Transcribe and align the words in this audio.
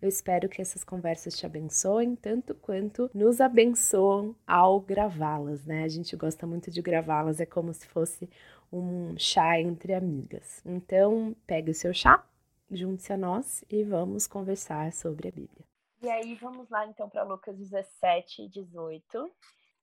Eu 0.00 0.08
espero 0.08 0.48
que 0.48 0.62
essas 0.62 0.82
conversas 0.82 1.36
te 1.36 1.44
abençoem 1.44 2.16
tanto 2.16 2.54
quanto 2.54 3.10
nos 3.12 3.38
abençoam 3.38 4.34
ao 4.46 4.80
gravá-las, 4.80 5.66
né? 5.66 5.84
A 5.84 5.88
gente 5.88 6.16
gosta 6.16 6.46
muito 6.46 6.70
de 6.70 6.80
gravá-las, 6.80 7.38
é 7.38 7.44
como 7.44 7.74
se 7.74 7.86
fosse 7.86 8.26
um 8.72 9.14
chá 9.18 9.60
entre 9.60 9.92
amigas. 9.92 10.62
Então, 10.64 11.36
pegue 11.46 11.70
o 11.70 11.74
seu 11.74 11.92
chá, 11.92 12.24
junte-se 12.70 13.12
a 13.12 13.18
nós 13.18 13.62
e 13.68 13.84
vamos 13.84 14.26
conversar 14.26 14.90
sobre 14.94 15.28
a 15.28 15.32
Bíblia. 15.32 15.66
E 16.00 16.08
aí, 16.08 16.34
vamos 16.36 16.70
lá 16.70 16.86
então 16.86 17.06
para 17.06 17.22
Lucas 17.22 17.58
17 17.58 18.44
e 18.44 18.48
18. 18.48 19.30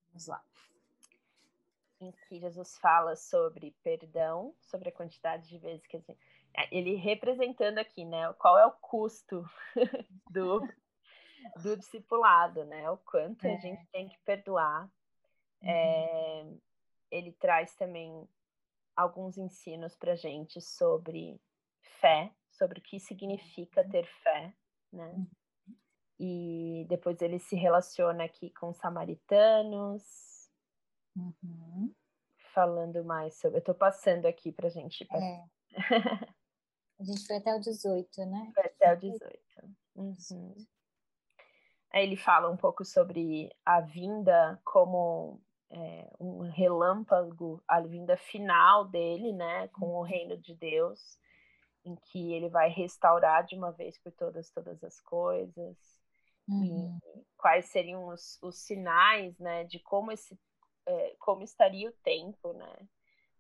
Vamos 0.08 0.28
lá. 0.28 0.44
Em 2.02 2.12
que 2.12 2.40
Jesus 2.40 2.76
fala 2.80 3.16
sobre 3.16 3.76
perdão, 3.84 4.56
sobre 4.62 4.90
a 4.90 4.92
quantidade 4.92 5.48
de 5.48 5.60
vezes 5.60 5.86
que 5.86 5.98
a 5.98 6.00
gente 6.00 6.18
ele 6.72 6.96
representando 6.96 7.78
aqui, 7.78 8.04
né? 8.04 8.34
Qual 8.34 8.58
é 8.58 8.66
o 8.66 8.72
custo 8.72 9.44
do, 10.30 10.60
do 11.62 11.78
discipulado, 11.78 12.66
né? 12.66 12.90
O 12.90 12.98
quanto 12.98 13.46
é. 13.46 13.56
a 13.56 13.58
gente 13.58 13.86
tem 13.92 14.10
que 14.10 14.18
perdoar. 14.26 14.90
Uhum. 15.62 15.70
É, 15.70 16.48
ele 17.12 17.32
traz 17.34 17.76
também 17.76 18.28
alguns 18.96 19.38
ensinos 19.38 19.96
para 19.96 20.16
gente 20.16 20.60
sobre 20.60 21.40
fé, 22.00 22.32
sobre 22.52 22.80
o 22.80 22.82
que 22.82 23.00
significa 23.00 23.82
uhum. 23.82 23.90
ter 23.90 24.06
fé, 24.24 24.54
né? 24.92 25.14
Uhum. 25.16 25.28
E 26.20 26.86
depois 26.90 27.22
ele 27.22 27.38
se 27.38 27.56
relaciona 27.56 28.24
aqui 28.24 28.50
com 28.50 28.74
samaritanos, 28.74 30.50
uhum. 31.16 31.94
falando 32.54 33.06
mais 33.06 33.36
sobre. 33.36 33.58
Eu 33.58 33.60
estou 33.60 33.76
passando 33.76 34.26
aqui 34.26 34.52
para 34.52 34.70
gente. 34.70 35.08
É. 35.12 35.44
A 37.00 37.04
gente 37.04 37.26
foi 37.26 37.38
até 37.38 37.56
o 37.56 37.60
18, 37.60 38.26
né? 38.26 38.52
Foi 38.54 38.66
até 38.66 38.94
o 38.94 38.98
18. 38.98 39.40
Uhum. 39.96 40.56
Aí 41.92 42.04
ele 42.04 42.18
fala 42.18 42.50
um 42.50 42.58
pouco 42.58 42.84
sobre 42.84 43.50
a 43.66 43.80
vinda 43.82 44.60
como 44.64 45.42
é, 45.70 46.10
um 46.20 46.42
relâmpago, 46.50 47.64
a 47.68 47.80
vinda 47.82 48.18
final 48.18 48.86
dele, 48.86 49.32
né? 49.32 49.68
Com 49.70 49.96
o 49.96 50.04
reino 50.04 50.38
de 50.38 50.56
Deus, 50.56 51.20
em 51.86 51.96
que 51.96 52.34
ele 52.34 52.50
vai 52.50 52.70
restaurar 52.70 53.46
de 53.46 53.56
uma 53.56 53.72
vez 53.72 53.98
por 54.00 54.12
todas 54.12 54.50
todas 54.50 54.84
as 54.84 55.00
coisas. 55.02 55.78
Uhum. 56.48 56.98
E 57.16 57.26
quais 57.38 57.66
seriam 57.66 58.08
os, 58.08 58.40
os 58.42 58.58
sinais, 58.58 59.38
né? 59.40 59.64
De 59.66 59.80
como 59.80 60.12
esse 60.12 60.38
é, 60.86 61.16
como 61.20 61.44
estaria 61.44 61.90
o 61.90 61.94
tempo, 62.04 62.54
né? 62.54 62.88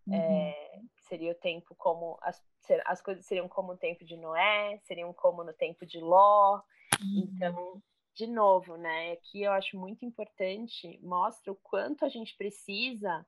Uhum. 0.06 0.16
É, 0.16 0.82
seria 1.08 1.32
o 1.32 1.36
tempo 1.36 1.76
como 1.76 2.18
as, 2.22 2.42
as 2.86 3.02
coisas 3.02 3.26
seriam 3.26 3.48
como 3.48 3.74
o 3.74 3.78
tempo 3.78 4.06
de 4.06 4.18
Noé, 4.18 4.80
seriam 4.84 5.14
como 5.14 5.44
no 5.44 5.54
tempo 5.54 5.86
de 5.86 6.00
Ló. 6.00 6.62
Uhum. 7.02 7.30
Então, 7.36 7.82
de 8.16 8.28
novo, 8.28 8.78
né? 8.78 9.14
Aqui 9.14 9.44
eu 9.44 9.52
acho 9.52 9.78
muito 9.78 10.06
importante, 10.06 11.00
mostra 11.02 11.52
o 11.52 11.56
quanto 11.56 12.06
a 12.06 12.10
gente 12.10 12.36
precisa 12.36 13.26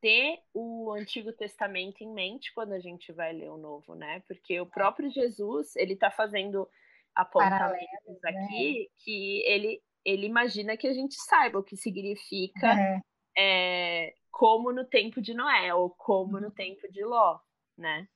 ter 0.00 0.40
o 0.52 0.92
Antigo 0.92 1.32
Testamento 1.32 2.02
em 2.02 2.12
mente 2.12 2.52
quando 2.54 2.72
a 2.72 2.80
gente 2.80 3.12
vai 3.12 3.32
ler 3.32 3.50
o 3.50 3.56
Novo, 3.56 3.94
né? 3.94 4.20
Porque 4.26 4.60
o 4.60 4.66
próprio 4.66 5.08
Jesus, 5.10 5.76
ele 5.76 5.94
está 5.94 6.10
fazendo 6.10 6.68
apontamentos 7.14 8.20
né? 8.22 8.30
aqui 8.30 8.80
né? 8.80 8.86
que 8.98 9.42
ele, 9.46 9.82
ele 10.04 10.26
imagina 10.26 10.76
que 10.76 10.88
a 10.88 10.92
gente 10.92 11.14
saiba 11.14 11.58
o 11.58 11.62
que 11.62 11.76
significa 11.76 12.74
é. 12.74 13.00
É, 13.36 14.14
como 14.32 14.72
no 14.72 14.84
tempo 14.84 15.20
de 15.20 15.34
Noé, 15.34 15.72
ou 15.74 15.90
como 15.90 16.40
no 16.40 16.48
uhum. 16.48 16.54
tempo 16.54 16.90
de 16.90 17.04
Ló, 17.04 17.38
né? 17.76 18.08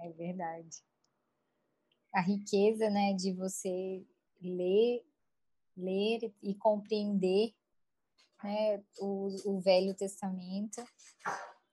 É 0.00 0.08
verdade. 0.10 0.78
A 2.14 2.22
riqueza, 2.22 2.88
né, 2.88 3.12
de 3.12 3.32
você 3.32 4.06
ler, 4.40 5.04
ler 5.76 6.32
e 6.42 6.54
compreender 6.54 7.52
né, 8.42 8.82
o, 8.98 9.28
o 9.44 9.60
Velho 9.60 9.94
Testamento, 9.94 10.82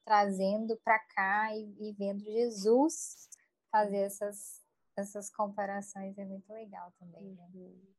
trazendo 0.03 0.75
para 0.83 0.99
cá 0.99 1.55
e, 1.55 1.75
e, 1.79 1.93
vendo 1.93 2.23
Jesus 2.23 3.29
fazer 3.71 3.99
essas, 3.99 4.63
essas 4.97 5.29
comparações 5.29 6.17
é 6.17 6.25
muito 6.25 6.51
legal 6.51 6.91
também. 6.99 7.33
Né? 7.33 7.49
Uhum. 7.53 7.93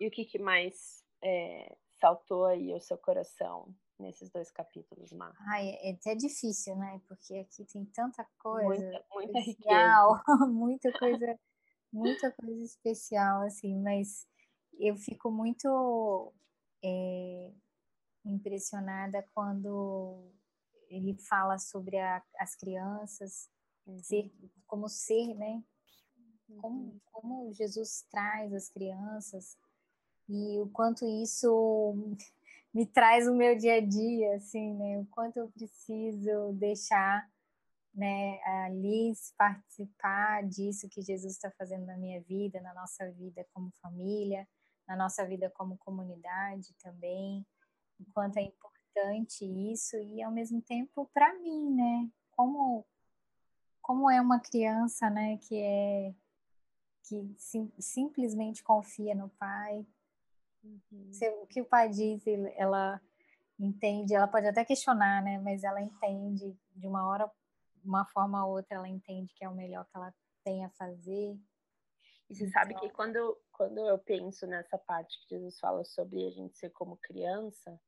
E 0.00 0.06
o 0.06 0.10
que, 0.10 0.24
que 0.24 0.38
mais 0.38 1.02
é, 1.22 1.76
saltou 1.98 2.44
aí 2.44 2.72
ao 2.72 2.80
seu 2.80 2.98
coração 2.98 3.74
nesses 3.98 4.30
dois 4.30 4.50
capítulos, 4.50 5.12
Mar? 5.12 5.34
Ai, 5.52 5.70
é 5.80 5.92
até 5.92 6.14
difícil, 6.14 6.76
né? 6.76 7.00
Porque 7.08 7.34
aqui 7.34 7.64
tem 7.64 7.84
tanta 7.86 8.26
coisa. 8.38 8.68
Muita, 8.68 9.04
muita 9.12 9.38
especial, 9.40 10.14
riqueza. 10.14 10.46
muita 10.52 10.92
coisa, 10.98 11.40
muita 11.92 12.32
coisa 12.32 12.64
especial, 12.64 13.42
assim, 13.42 13.76
mas 13.80 14.26
eu 14.78 14.96
fico 14.96 15.30
muito 15.30 16.32
é, 16.82 17.52
impressionada 18.24 19.26
quando 19.34 20.32
ele 20.88 21.14
fala 21.14 21.58
sobre 21.58 21.98
a, 21.98 22.22
as 22.38 22.54
crianças, 22.54 23.50
uhum. 23.86 23.98
ser, 23.98 24.32
como 24.66 24.88
ser, 24.88 25.34
né? 25.34 25.62
Como, 26.60 26.80
uhum. 26.80 27.00
como 27.12 27.52
Jesus 27.52 28.06
traz 28.10 28.54
as 28.54 28.68
crianças 28.70 29.56
e 30.28 30.60
o 30.60 30.68
quanto 30.68 31.06
isso 31.06 32.16
me 32.72 32.86
traz 32.86 33.26
o 33.26 33.34
meu 33.34 33.56
dia 33.56 33.76
a 33.76 33.80
dia, 33.80 34.36
assim, 34.36 34.74
né? 34.74 34.98
O 34.98 35.06
quanto 35.06 35.38
eu 35.38 35.48
preciso 35.50 36.52
deixar, 36.54 37.28
né, 37.94 38.40
a 38.44 38.68
Liz 38.68 39.32
participar 39.36 40.44
disso 40.46 40.88
que 40.88 41.02
Jesus 41.02 41.34
está 41.34 41.50
fazendo 41.52 41.86
na 41.86 41.96
minha 41.96 42.20
vida, 42.22 42.60
na 42.60 42.74
nossa 42.74 43.10
vida 43.12 43.46
como 43.52 43.72
família, 43.82 44.46
na 44.86 44.96
nossa 44.96 45.26
vida 45.26 45.50
como 45.50 45.78
comunidade 45.78 46.74
também, 46.82 47.44
o 47.98 48.04
quanto 48.12 48.38
é 48.38 48.42
importante 48.42 49.44
isso 49.44 49.96
e 49.96 50.22
ao 50.22 50.30
mesmo 50.32 50.62
tempo 50.62 51.10
para 51.12 51.34
mim, 51.38 51.74
né? 51.74 52.08
Como 52.32 52.86
como 53.82 54.10
é 54.10 54.20
uma 54.20 54.38
criança, 54.38 55.08
né, 55.08 55.38
que 55.38 55.56
é 55.56 56.14
que 57.04 57.34
sim, 57.38 57.72
simplesmente 57.78 58.62
confia 58.62 59.14
no 59.14 59.30
pai, 59.30 59.86
Uhum. 60.62 61.10
o 61.42 61.46
que 61.46 61.60
o 61.60 61.64
pai 61.64 61.88
diz, 61.88 62.22
ela 62.56 63.00
entende, 63.58 64.14
ela 64.14 64.28
pode 64.28 64.46
até 64.46 64.64
questionar, 64.64 65.22
né? 65.22 65.38
Mas 65.38 65.64
ela 65.64 65.80
entende 65.80 66.56
de 66.74 66.86
uma 66.86 67.06
hora, 67.06 67.30
uma 67.84 68.04
forma 68.06 68.44
ou 68.44 68.56
outra, 68.56 68.76
ela 68.76 68.88
entende 68.88 69.32
que 69.34 69.44
é 69.44 69.48
o 69.48 69.54
melhor 69.54 69.84
que 69.86 69.96
ela 69.96 70.14
tem 70.44 70.64
a 70.64 70.70
fazer. 70.70 71.38
E 72.28 72.34
você 72.34 72.46
então... 72.46 72.52
sabe 72.52 72.74
que 72.74 72.90
quando, 72.90 73.36
quando 73.52 73.78
eu 73.86 73.98
penso 73.98 74.46
nessa 74.46 74.78
parte 74.78 75.18
que 75.22 75.34
Jesus 75.34 75.58
fala 75.58 75.84
sobre 75.84 76.26
a 76.26 76.30
gente 76.30 76.56
ser 76.56 76.70
como 76.70 76.96
criança, 76.98 77.80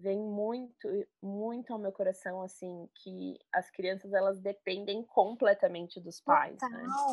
vem 0.00 0.18
muito, 0.18 0.88
muito 1.22 1.72
ao 1.72 1.78
meu 1.78 1.92
coração, 1.92 2.40
assim, 2.42 2.88
que 2.94 3.38
as 3.52 3.70
crianças, 3.70 4.12
elas 4.12 4.40
dependem 4.40 5.02
completamente 5.04 6.00
dos 6.00 6.20
pais, 6.20 6.58
total, 6.58 6.70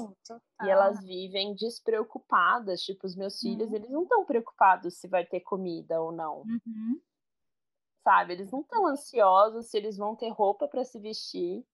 né? 0.07 0.15
Total. 0.25 0.41
E 0.63 0.69
elas 0.69 1.03
vivem 1.03 1.53
despreocupadas, 1.53 2.81
tipo, 2.81 3.05
os 3.05 3.15
meus 3.15 3.43
uhum. 3.43 3.51
filhos, 3.51 3.73
eles 3.73 3.89
não 3.89 4.03
estão 4.03 4.25
preocupados 4.25 4.97
se 4.97 5.07
vai 5.07 5.25
ter 5.25 5.41
comida 5.41 6.01
ou 6.01 6.11
não. 6.11 6.39
Uhum. 6.41 7.01
Sabe? 8.03 8.33
Eles 8.33 8.51
não 8.51 8.61
estão 8.61 8.87
ansiosos 8.87 9.67
se 9.67 9.77
eles 9.77 9.97
vão 9.97 10.15
ter 10.15 10.29
roupa 10.29 10.67
para 10.67 10.85
se 10.85 10.97
vestir. 10.97 11.65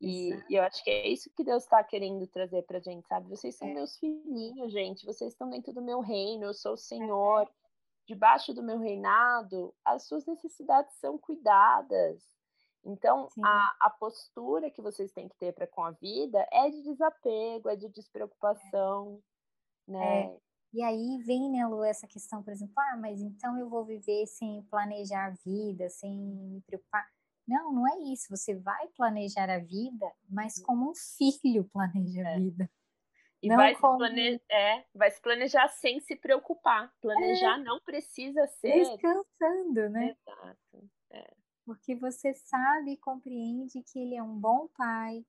E, 0.00 0.34
e, 0.50 0.56
eu 0.56 0.62
acho 0.62 0.84
que 0.84 0.90
é 0.90 1.08
isso 1.08 1.30
que 1.34 1.42
Deus 1.42 1.62
está 1.62 1.82
querendo 1.82 2.26
trazer 2.26 2.62
pra 2.62 2.80
gente, 2.80 3.06
sabe? 3.06 3.30
Vocês 3.30 3.56
são 3.56 3.68
é. 3.68 3.72
meus 3.72 3.96
filhinhos, 3.96 4.70
gente. 4.70 5.06
Vocês 5.06 5.32
estão 5.32 5.48
dentro 5.48 5.72
do 5.72 5.80
meu 5.80 6.00
reino, 6.00 6.44
eu 6.44 6.52
sou 6.52 6.74
o 6.74 6.76
Senhor. 6.76 7.42
É 7.42 7.63
debaixo 8.06 8.52
do 8.52 8.62
meu 8.62 8.78
reinado, 8.78 9.74
as 9.84 10.06
suas 10.06 10.26
necessidades 10.26 10.94
são 10.98 11.18
cuidadas. 11.18 12.22
Então, 12.84 13.28
a, 13.42 13.76
a, 13.80 13.90
postura 13.90 14.70
que 14.70 14.82
vocês 14.82 15.10
têm 15.12 15.28
que 15.28 15.36
ter 15.36 15.54
para 15.54 15.66
com 15.66 15.82
a 15.82 15.90
vida 15.92 16.46
é 16.52 16.68
de 16.68 16.82
desapego, 16.82 17.70
é 17.70 17.76
de 17.76 17.88
despreocupação, 17.88 19.22
é. 19.88 19.92
né? 19.92 20.24
É. 20.26 20.38
E 20.74 20.82
aí 20.82 21.18
vem, 21.24 21.50
né, 21.50 21.64
Lu, 21.66 21.84
essa 21.84 22.06
questão, 22.06 22.42
por 22.42 22.52
exemplo, 22.52 22.74
ah, 22.76 22.96
mas 22.96 23.22
então 23.22 23.56
eu 23.56 23.70
vou 23.70 23.84
viver 23.84 24.26
sem 24.26 24.60
planejar 24.64 25.28
a 25.28 25.30
vida, 25.30 25.88
sem 25.88 26.18
me 26.18 26.60
preocupar. 26.62 27.06
Não, 27.46 27.72
não 27.72 27.86
é 27.86 27.98
isso. 28.12 28.26
Você 28.28 28.56
vai 28.56 28.88
planejar 28.96 29.48
a 29.48 29.60
vida, 29.60 30.12
mas 30.28 30.60
como 30.60 30.90
um 30.90 30.94
filho 31.16 31.64
planeja 31.72 32.26
a 32.26 32.32
é. 32.32 32.68
E 33.44 33.48
vai, 33.48 33.74
como... 33.76 33.92
se 33.92 33.98
plane... 33.98 34.40
é, 34.50 34.84
vai 34.94 35.10
se 35.10 35.20
planejar 35.20 35.68
sem 35.68 36.00
se 36.00 36.16
preocupar. 36.16 36.92
Planejar 37.00 37.58
é. 37.58 37.62
não 37.62 37.78
precisa 37.80 38.46
ser. 38.46 38.72
Descansando, 38.72 39.90
né? 39.90 40.16
Exato. 40.16 40.90
É. 41.10 41.30
Porque 41.66 41.94
você 41.94 42.32
sabe 42.34 42.92
e 42.92 42.96
compreende 42.96 43.82
que 43.82 43.98
ele 43.98 44.16
é 44.16 44.22
um 44.22 44.38
bom 44.38 44.68
pai 44.76 45.24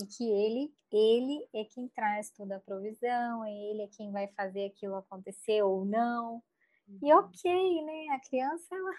e 0.00 0.06
que 0.06 0.30
ele, 0.30 0.74
ele 0.92 1.48
é 1.54 1.64
quem 1.64 1.88
traz 1.88 2.30
toda 2.30 2.56
a 2.56 2.60
provisão, 2.60 3.44
é 3.44 3.52
ele 3.52 3.82
é 3.82 3.88
quem 3.88 4.12
vai 4.12 4.28
fazer 4.28 4.66
aquilo 4.66 4.96
acontecer 4.96 5.62
ou 5.62 5.84
não. 5.84 6.42
Uhum. 6.86 6.98
E 7.02 7.14
ok, 7.14 7.84
né? 7.84 8.14
A 8.14 8.20
criança, 8.20 8.74
ela, 8.74 8.92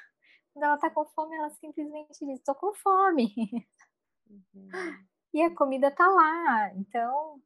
quando 0.51 0.63
ela 0.63 0.77
tá 0.77 0.89
com 0.89 1.05
fome, 1.05 1.35
ela 1.35 1.49
simplesmente 1.51 2.25
diz: 2.25 2.41
tô 2.43 2.55
com 2.55 2.73
fome. 2.73 3.33
Uhum. 4.27 4.69
E 5.33 5.41
a 5.43 5.53
comida 5.53 5.91
tá 5.91 6.07
lá. 6.07 6.73
Então, 6.73 7.39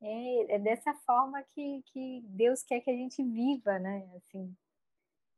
é, 0.00 0.54
é, 0.54 0.58
dessa 0.58 0.94
forma 0.94 1.42
que, 1.42 1.82
que 1.86 2.20
Deus 2.28 2.62
quer 2.62 2.80
que 2.80 2.90
a 2.90 2.96
gente 2.96 3.22
viva, 3.22 3.78
né? 3.78 4.08
Assim, 4.16 4.56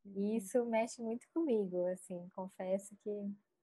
e 0.05 0.09
uhum. 0.09 0.37
isso 0.37 0.65
mexe 0.67 1.03
muito 1.03 1.27
comigo, 1.33 1.87
assim, 1.87 2.29
confesso 2.35 2.97
que 3.03 3.11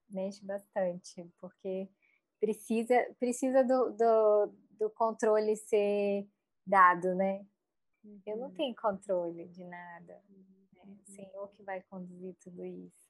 mexe 0.08 0.44
bastante, 0.44 1.24
porque 1.40 1.88
precisa, 2.40 2.94
precisa 3.18 3.62
do, 3.64 3.90
do, 3.90 4.52
do 4.78 4.90
controle 4.90 5.56
ser 5.56 6.26
dado, 6.66 7.14
né? 7.14 7.44
Uhum. 8.04 8.20
Eu 8.26 8.36
não 8.36 8.48
uhum. 8.48 8.54
tenho 8.54 8.74
controle 8.76 9.46
de 9.48 9.64
nada. 9.64 10.22
Né? 10.28 10.44
O 10.84 10.88
uhum. 10.88 10.98
Senhor 11.04 11.48
que 11.52 11.62
vai 11.62 11.82
conduzir 11.82 12.34
tudo 12.40 12.64
isso. 12.64 13.08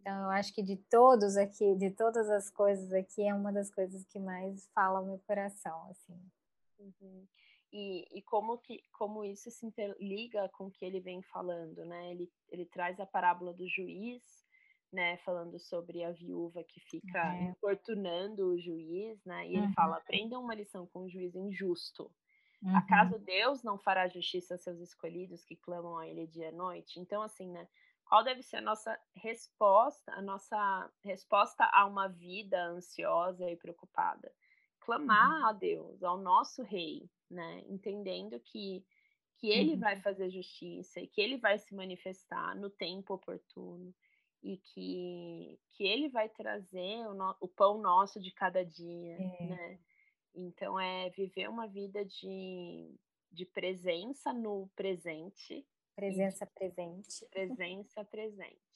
Então, 0.00 0.24
eu 0.24 0.30
acho 0.30 0.54
que 0.54 0.62
de 0.62 0.76
todos 0.76 1.36
aqui, 1.36 1.74
de 1.76 1.90
todas 1.90 2.28
as 2.30 2.48
coisas 2.50 2.90
aqui, 2.92 3.22
é 3.22 3.34
uma 3.34 3.52
das 3.52 3.70
coisas 3.70 4.02
que 4.06 4.18
mais 4.18 4.66
fala 4.74 4.98
ao 4.98 5.04
meu 5.04 5.18
coração, 5.26 5.88
assim. 5.90 6.18
Uhum. 6.80 7.26
E, 7.72 8.18
e 8.18 8.22
como, 8.22 8.58
que, 8.58 8.82
como 8.92 9.24
isso 9.24 9.50
se 9.50 9.64
interliga 9.64 10.48
com 10.48 10.66
o 10.66 10.70
que 10.70 10.84
ele 10.84 11.00
vem 11.00 11.22
falando, 11.22 11.84
né? 11.84 12.10
Ele, 12.10 12.28
ele 12.48 12.66
traz 12.66 12.98
a 12.98 13.06
parábola 13.06 13.52
do 13.52 13.68
juiz, 13.68 14.22
né? 14.92 15.18
Falando 15.18 15.58
sobre 15.58 16.02
a 16.02 16.10
viúva 16.10 16.64
que 16.64 16.80
fica 16.80 17.36
é. 17.36 17.42
importunando 17.44 18.48
o 18.48 18.58
juiz, 18.58 19.24
né? 19.24 19.46
E 19.46 19.56
ele 19.56 19.66
uhum. 19.66 19.72
fala, 19.72 19.98
aprendam 19.98 20.42
uma 20.42 20.54
lição 20.54 20.86
com 20.86 21.04
o 21.04 21.08
juiz 21.08 21.34
injusto. 21.36 22.10
Uhum. 22.62 22.76
Acaso 22.76 23.18
Deus 23.20 23.62
não 23.62 23.78
fará 23.78 24.08
justiça 24.08 24.54
aos 24.54 24.62
seus 24.62 24.80
escolhidos 24.80 25.44
que 25.44 25.56
clamam 25.56 25.96
a 25.96 26.08
ele 26.08 26.26
dia 26.26 26.48
e 26.48 26.52
noite? 26.52 26.98
Então, 26.98 27.22
assim, 27.22 27.48
né? 27.48 27.68
Qual 28.04 28.24
deve 28.24 28.42
ser 28.42 28.56
a 28.56 28.60
nossa 28.60 28.98
resposta, 29.14 30.12
a 30.12 30.20
nossa 30.20 30.92
resposta 31.04 31.64
a 31.72 31.86
uma 31.86 32.08
vida 32.08 32.60
ansiosa 32.66 33.48
e 33.48 33.56
preocupada? 33.56 34.32
Clamar 34.90 35.40
uhum. 35.40 35.46
a 35.46 35.52
Deus, 35.52 36.02
ao 36.02 36.18
nosso 36.18 36.62
rei, 36.62 37.08
né? 37.30 37.62
Entendendo 37.68 38.40
que 38.40 38.84
que 39.40 39.48
ele 39.48 39.72
uhum. 39.72 39.80
vai 39.80 39.96
fazer 40.02 40.28
justiça 40.28 41.00
e 41.00 41.06
que 41.06 41.18
ele 41.18 41.38
vai 41.38 41.58
se 41.58 41.74
manifestar 41.74 42.54
no 42.54 42.68
tempo 42.68 43.14
oportuno 43.14 43.94
e 44.42 44.58
que, 44.58 45.58
que 45.72 45.84
ele 45.84 46.10
vai 46.10 46.28
trazer 46.28 47.06
o, 47.08 47.14
no, 47.14 47.34
o 47.40 47.48
pão 47.48 47.78
nosso 47.78 48.20
de 48.20 48.30
cada 48.32 48.62
dia, 48.62 49.14
é. 49.14 49.46
né? 49.46 49.78
Então 50.34 50.78
é 50.78 51.08
viver 51.10 51.48
uma 51.48 51.66
vida 51.66 52.04
de, 52.04 52.94
de 53.32 53.46
presença 53.46 54.30
no 54.30 54.68
presente. 54.76 55.66
Presença 55.96 56.46
presente. 56.46 57.26
Presença 57.30 58.04
presente. 58.04 58.69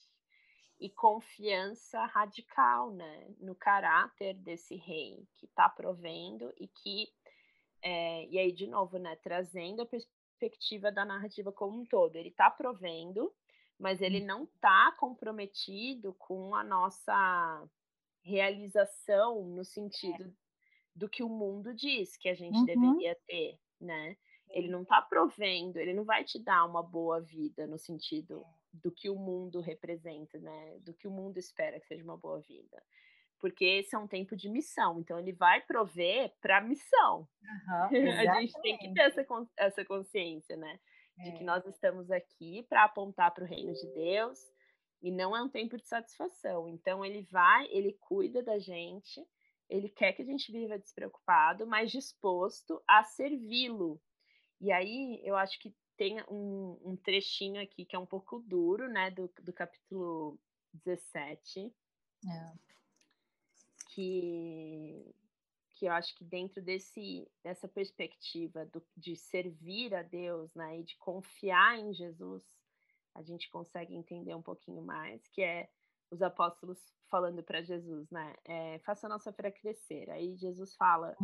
E 0.79 0.89
confiança 0.89 2.05
radical, 2.05 2.91
né? 2.91 3.33
No 3.39 3.55
caráter 3.55 4.33
desse 4.35 4.75
rei 4.75 5.25
que 5.37 5.45
está 5.45 5.69
provendo 5.69 6.53
e 6.57 6.67
que 6.67 7.07
é, 7.81 8.25
e 8.25 8.39
aí, 8.39 8.51
de 8.51 8.65
novo, 8.65 8.97
né, 8.97 9.15
trazendo 9.17 9.83
a 9.83 9.85
perspectiva 9.85 10.91
da 10.91 11.05
narrativa 11.05 11.51
como 11.51 11.81
um 11.81 11.85
todo. 11.85 12.15
Ele 12.15 12.29
está 12.29 12.49
provendo, 12.49 13.31
mas 13.77 14.01
ele 14.01 14.23
hum. 14.23 14.25
não 14.25 14.43
está 14.45 14.91
comprometido 14.97 16.13
com 16.15 16.55
a 16.55 16.63
nossa 16.63 17.63
realização 18.23 19.45
no 19.45 19.63
sentido 19.63 20.23
é. 20.23 20.33
do 20.95 21.07
que 21.07 21.21
o 21.21 21.29
mundo 21.29 21.75
diz 21.75 22.17
que 22.17 22.27
a 22.27 22.33
gente 22.33 22.57
uhum. 22.57 22.65
deveria 22.65 23.15
ter, 23.27 23.59
né? 23.79 24.17
Ele 24.49 24.67
não 24.67 24.81
está 24.81 24.99
provendo, 25.01 25.77
ele 25.77 25.93
não 25.93 26.03
vai 26.03 26.23
te 26.23 26.39
dar 26.39 26.65
uma 26.65 26.81
boa 26.81 27.21
vida 27.21 27.67
no 27.67 27.77
sentido 27.77 28.41
é. 28.41 28.64
Do 28.83 28.91
que 28.91 29.09
o 29.09 29.15
mundo 29.15 29.59
representa, 29.61 30.39
né? 30.39 30.79
Do 30.81 30.93
que 30.93 31.07
o 31.07 31.11
mundo 31.11 31.37
espera 31.37 31.79
que 31.79 31.87
seja 31.87 32.03
uma 32.03 32.17
boa 32.17 32.39
vida 32.41 32.83
porque 33.45 33.63
esse 33.63 33.95
é 33.95 33.99
um 33.99 34.07
tempo 34.07 34.35
de 34.35 34.49
missão, 34.49 34.99
então 34.99 35.19
ele 35.19 35.31
vai 35.31 35.61
prover 35.61 36.33
para 36.41 36.57
a 36.57 36.61
missão. 36.61 37.27
Uhum, 37.43 37.89
a 38.19 38.39
gente 38.39 38.59
tem 38.61 38.75
que 38.77 38.91
ter 38.93 39.01
essa, 39.01 39.25
essa 39.57 39.85
consciência, 39.85 40.55
né? 40.57 40.79
De 41.17 41.29
é. 41.29 41.31
que 41.33 41.43
nós 41.43 41.63
estamos 41.67 42.09
aqui 42.09 42.65
para 42.67 42.83
apontar 42.83 43.31
para 43.33 43.43
o 43.43 43.47
reino 43.47 43.71
de 43.73 43.87
Deus 43.93 44.39
e 45.01 45.11
não 45.11 45.35
é 45.35 45.43
um 45.43 45.49
tempo 45.49 45.77
de 45.77 45.87
satisfação. 45.87 46.67
Então 46.67 47.05
ele 47.05 47.21
vai, 47.31 47.67
ele 47.69 47.93
cuida 48.01 48.41
da 48.41 48.57
gente, 48.57 49.23
ele 49.69 49.89
quer 49.89 50.13
que 50.13 50.23
a 50.23 50.25
gente 50.25 50.51
viva 50.51 50.79
despreocupado, 50.79 51.67
mas 51.67 51.91
disposto 51.91 52.81
a 52.87 53.03
servi-lo. 53.03 54.01
E 54.59 54.71
aí 54.71 55.21
eu 55.23 55.35
acho 55.35 55.59
que 55.59 55.71
tem 55.97 56.21
um, 56.29 56.79
um, 56.83 56.95
trechinho 56.95 57.61
aqui 57.61 57.85
que 57.85 57.95
é 57.95 57.99
um 57.99 58.05
pouco 58.05 58.39
duro, 58.39 58.87
né, 58.89 59.11
do, 59.11 59.31
do 59.41 59.53
capítulo 59.53 60.39
17. 60.83 61.73
É 62.27 62.75
que 63.95 65.15
que 65.77 65.85
eu 65.87 65.91
acho 65.91 66.15
que 66.15 66.23
dentro 66.23 66.61
desse 66.61 67.27
dessa 67.43 67.67
perspectiva 67.67 68.65
do, 68.65 68.81
de 68.95 69.15
servir 69.15 69.93
a 69.95 70.03
Deus, 70.03 70.53
né, 70.53 70.79
e 70.79 70.83
de 70.83 70.95
confiar 70.97 71.79
em 71.79 71.93
Jesus, 71.93 72.43
a 73.13 73.21
gente 73.21 73.49
consegue 73.49 73.95
entender 73.95 74.35
um 74.35 74.41
pouquinho 74.41 74.81
mais, 74.81 75.27
que 75.29 75.41
é 75.41 75.69
os 76.11 76.21
apóstolos 76.21 76.79
falando 77.09 77.43
para 77.43 77.61
Jesus, 77.61 78.09
né, 78.09 78.35
é, 78.45 78.79
faça 78.79 79.07
a 79.07 79.09
nossa 79.09 79.33
fé 79.33 79.51
crescer. 79.51 80.09
Aí 80.09 80.35
Jesus 80.37 80.75
fala, 80.75 81.15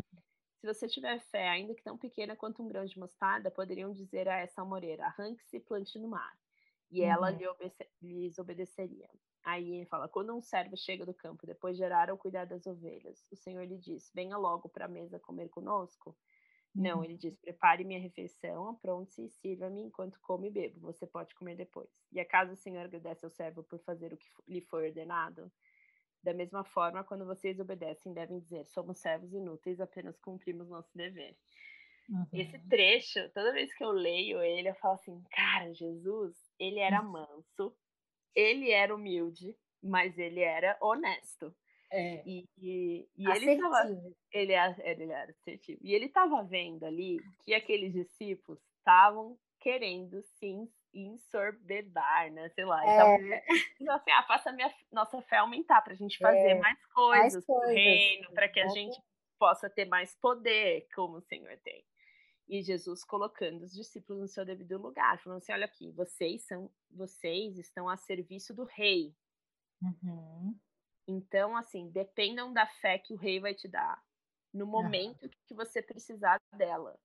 se 0.61 0.67
você 0.67 0.87
tiver 0.87 1.19
fé, 1.19 1.49
ainda 1.49 1.73
que 1.73 1.81
tão 1.81 1.97
pequena 1.97 2.35
quanto 2.35 2.61
um 2.61 2.67
grão 2.67 2.85
de 2.85 2.97
mostarda, 2.97 3.49
poderiam 3.49 3.91
dizer 3.91 4.29
a 4.29 4.37
essa 4.37 4.63
moreira, 4.63 5.07
arranque-se 5.07 5.57
e 5.57 5.59
plante 5.59 5.97
no 5.97 6.07
mar, 6.07 6.37
e 6.91 7.01
ela 7.01 7.31
uhum. 7.31 7.37
lhe 7.37 7.47
obede 7.47 7.89
lhes 7.99 8.37
obedeceria. 8.37 9.09
Aí 9.43 9.73
ele 9.73 9.85
fala: 9.87 10.07
quando 10.07 10.35
um 10.35 10.41
servo 10.41 10.77
chega 10.77 11.03
do 11.03 11.15
campo 11.15 11.47
depois 11.47 11.75
de 11.75 11.83
ou 12.11 12.17
cuidar 12.17 12.45
das 12.45 12.67
ovelhas, 12.67 13.25
o 13.31 13.35
Senhor 13.35 13.63
lhe 13.63 13.79
diz: 13.79 14.11
venha 14.13 14.37
logo 14.37 14.69
para 14.69 14.85
a 14.85 14.87
mesa 14.87 15.19
comer 15.19 15.49
conosco. 15.49 16.15
Uhum. 16.75 16.83
Não, 16.83 17.03
ele 17.03 17.17
diz: 17.17 17.35
prepare 17.37 17.83
minha 17.83 17.99
refeição, 17.99 18.69
apronte-se 18.69 19.25
e 19.25 19.29
sirva-me 19.29 19.81
enquanto 19.81 20.19
como 20.21 20.45
e 20.45 20.51
bebo. 20.51 20.79
Você 20.81 21.07
pode 21.07 21.33
comer 21.33 21.55
depois. 21.55 21.89
E 22.11 22.19
acaso 22.19 22.53
o 22.53 22.57
Senhor 22.57 22.85
agradece 22.85 23.25
ao 23.25 23.31
servo 23.31 23.63
por 23.63 23.79
fazer 23.79 24.13
o 24.13 24.17
que 24.17 24.27
lhe 24.47 24.61
foi 24.61 24.89
ordenado? 24.89 25.51
Da 26.23 26.33
mesma 26.33 26.63
forma, 26.63 27.03
quando 27.03 27.25
vocês 27.25 27.59
obedecem, 27.59 28.13
devem 28.13 28.39
dizer: 28.39 28.65
somos 28.67 28.99
servos 28.99 29.33
inúteis, 29.33 29.79
apenas 29.79 30.19
cumprimos 30.19 30.69
nosso 30.69 30.95
dever. 30.95 31.35
Uhum. 32.09 32.27
Esse 32.33 32.59
trecho, 32.67 33.29
toda 33.33 33.53
vez 33.53 33.73
que 33.73 33.83
eu 33.83 33.91
leio 33.91 34.41
ele, 34.41 34.69
eu 34.69 34.75
falo 34.75 34.95
assim: 34.95 35.23
cara, 35.31 35.73
Jesus, 35.73 36.35
ele 36.59 36.79
era 36.79 37.01
manso, 37.01 37.75
ele 38.35 38.69
era 38.71 38.93
humilde, 38.93 39.55
mas 39.81 40.17
ele 40.17 40.41
era 40.41 40.77
honesto. 40.81 41.55
É. 41.91 42.23
E, 42.25 42.47
e, 42.57 43.09
e 43.17 43.29
ele 43.29 43.51
estava. 43.51 43.89
Ele, 44.31 44.53
ele 44.83 45.11
era 45.11 45.31
assertivo. 45.31 45.79
E 45.81 45.93
ele 45.93 46.05
estava 46.05 46.43
vendo 46.43 46.85
ali 46.85 47.17
que 47.43 47.53
aqueles 47.53 47.91
discípulos 47.93 48.61
estavam 48.77 49.37
querendo 49.59 50.21
sim 50.39 50.69
ensorbedar, 50.93 52.31
né? 52.31 52.49
Sei 52.49 52.65
lá. 52.65 52.83
É. 52.85 53.43
Então, 53.79 53.95
assim, 53.95 54.11
ah, 54.11 54.23
faça 54.23 54.49
a 54.49 54.53
minha, 54.53 54.73
nossa 54.91 55.21
fé 55.23 55.37
aumentar 55.37 55.81
para 55.81 55.93
a 55.93 55.95
gente 55.95 56.17
fazer 56.17 56.51
é. 56.51 56.59
mais 56.59 56.85
coisas 56.87 57.45
reino, 57.67 58.31
para 58.31 58.47
que 58.47 58.59
a 58.59 58.67
gente 58.69 59.01
possa 59.39 59.69
ter 59.69 59.85
mais 59.85 60.15
poder, 60.15 60.87
como 60.93 61.17
o 61.17 61.21
Senhor 61.21 61.57
tem. 61.63 61.83
E 62.47 62.61
Jesus 62.61 63.03
colocando 63.03 63.63
os 63.63 63.73
discípulos 63.73 64.21
no 64.21 64.27
seu 64.27 64.45
devido 64.45 64.77
lugar, 64.77 65.19
falando 65.19 65.37
assim: 65.39 65.53
olha 65.53 65.65
aqui, 65.65 65.91
vocês 65.91 66.43
são, 66.43 66.69
vocês 66.89 67.57
estão 67.57 67.87
a 67.87 67.97
serviço 67.97 68.53
do 68.53 68.65
rei. 68.65 69.15
Uhum. 69.81 70.59
Então, 71.07 71.55
assim, 71.55 71.89
dependam 71.89 72.53
da 72.53 72.67
fé 72.67 72.99
que 72.99 73.13
o 73.13 73.17
rei 73.17 73.39
vai 73.39 73.53
te 73.53 73.67
dar 73.67 74.01
no 74.53 74.67
momento 74.67 75.23
uhum. 75.23 75.31
que 75.47 75.53
você 75.53 75.81
precisar 75.81 76.39
dela. 76.55 76.99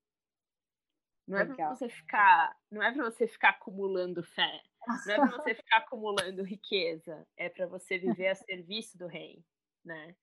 Não 1.27 1.39
é 1.39 1.45
para 1.45 1.75
você 1.75 1.89
ficar, 1.89 2.57
não 2.71 2.83
é 2.83 2.93
para 2.93 3.05
você 3.05 3.27
ficar 3.27 3.49
acumulando 3.51 4.23
fé, 4.23 4.63
não 4.87 5.15
é 5.15 5.17
para 5.17 5.27
você 5.27 5.55
ficar 5.57 5.79
acumulando 5.79 6.45
riqueza, 6.45 7.27
é 7.37 7.49
para 7.49 7.67
você 7.67 7.99
viver 7.99 8.29
a 8.29 8.35
serviço 8.37 8.97
do 8.97 9.07
rei, 9.07 9.45
né? 9.85 10.15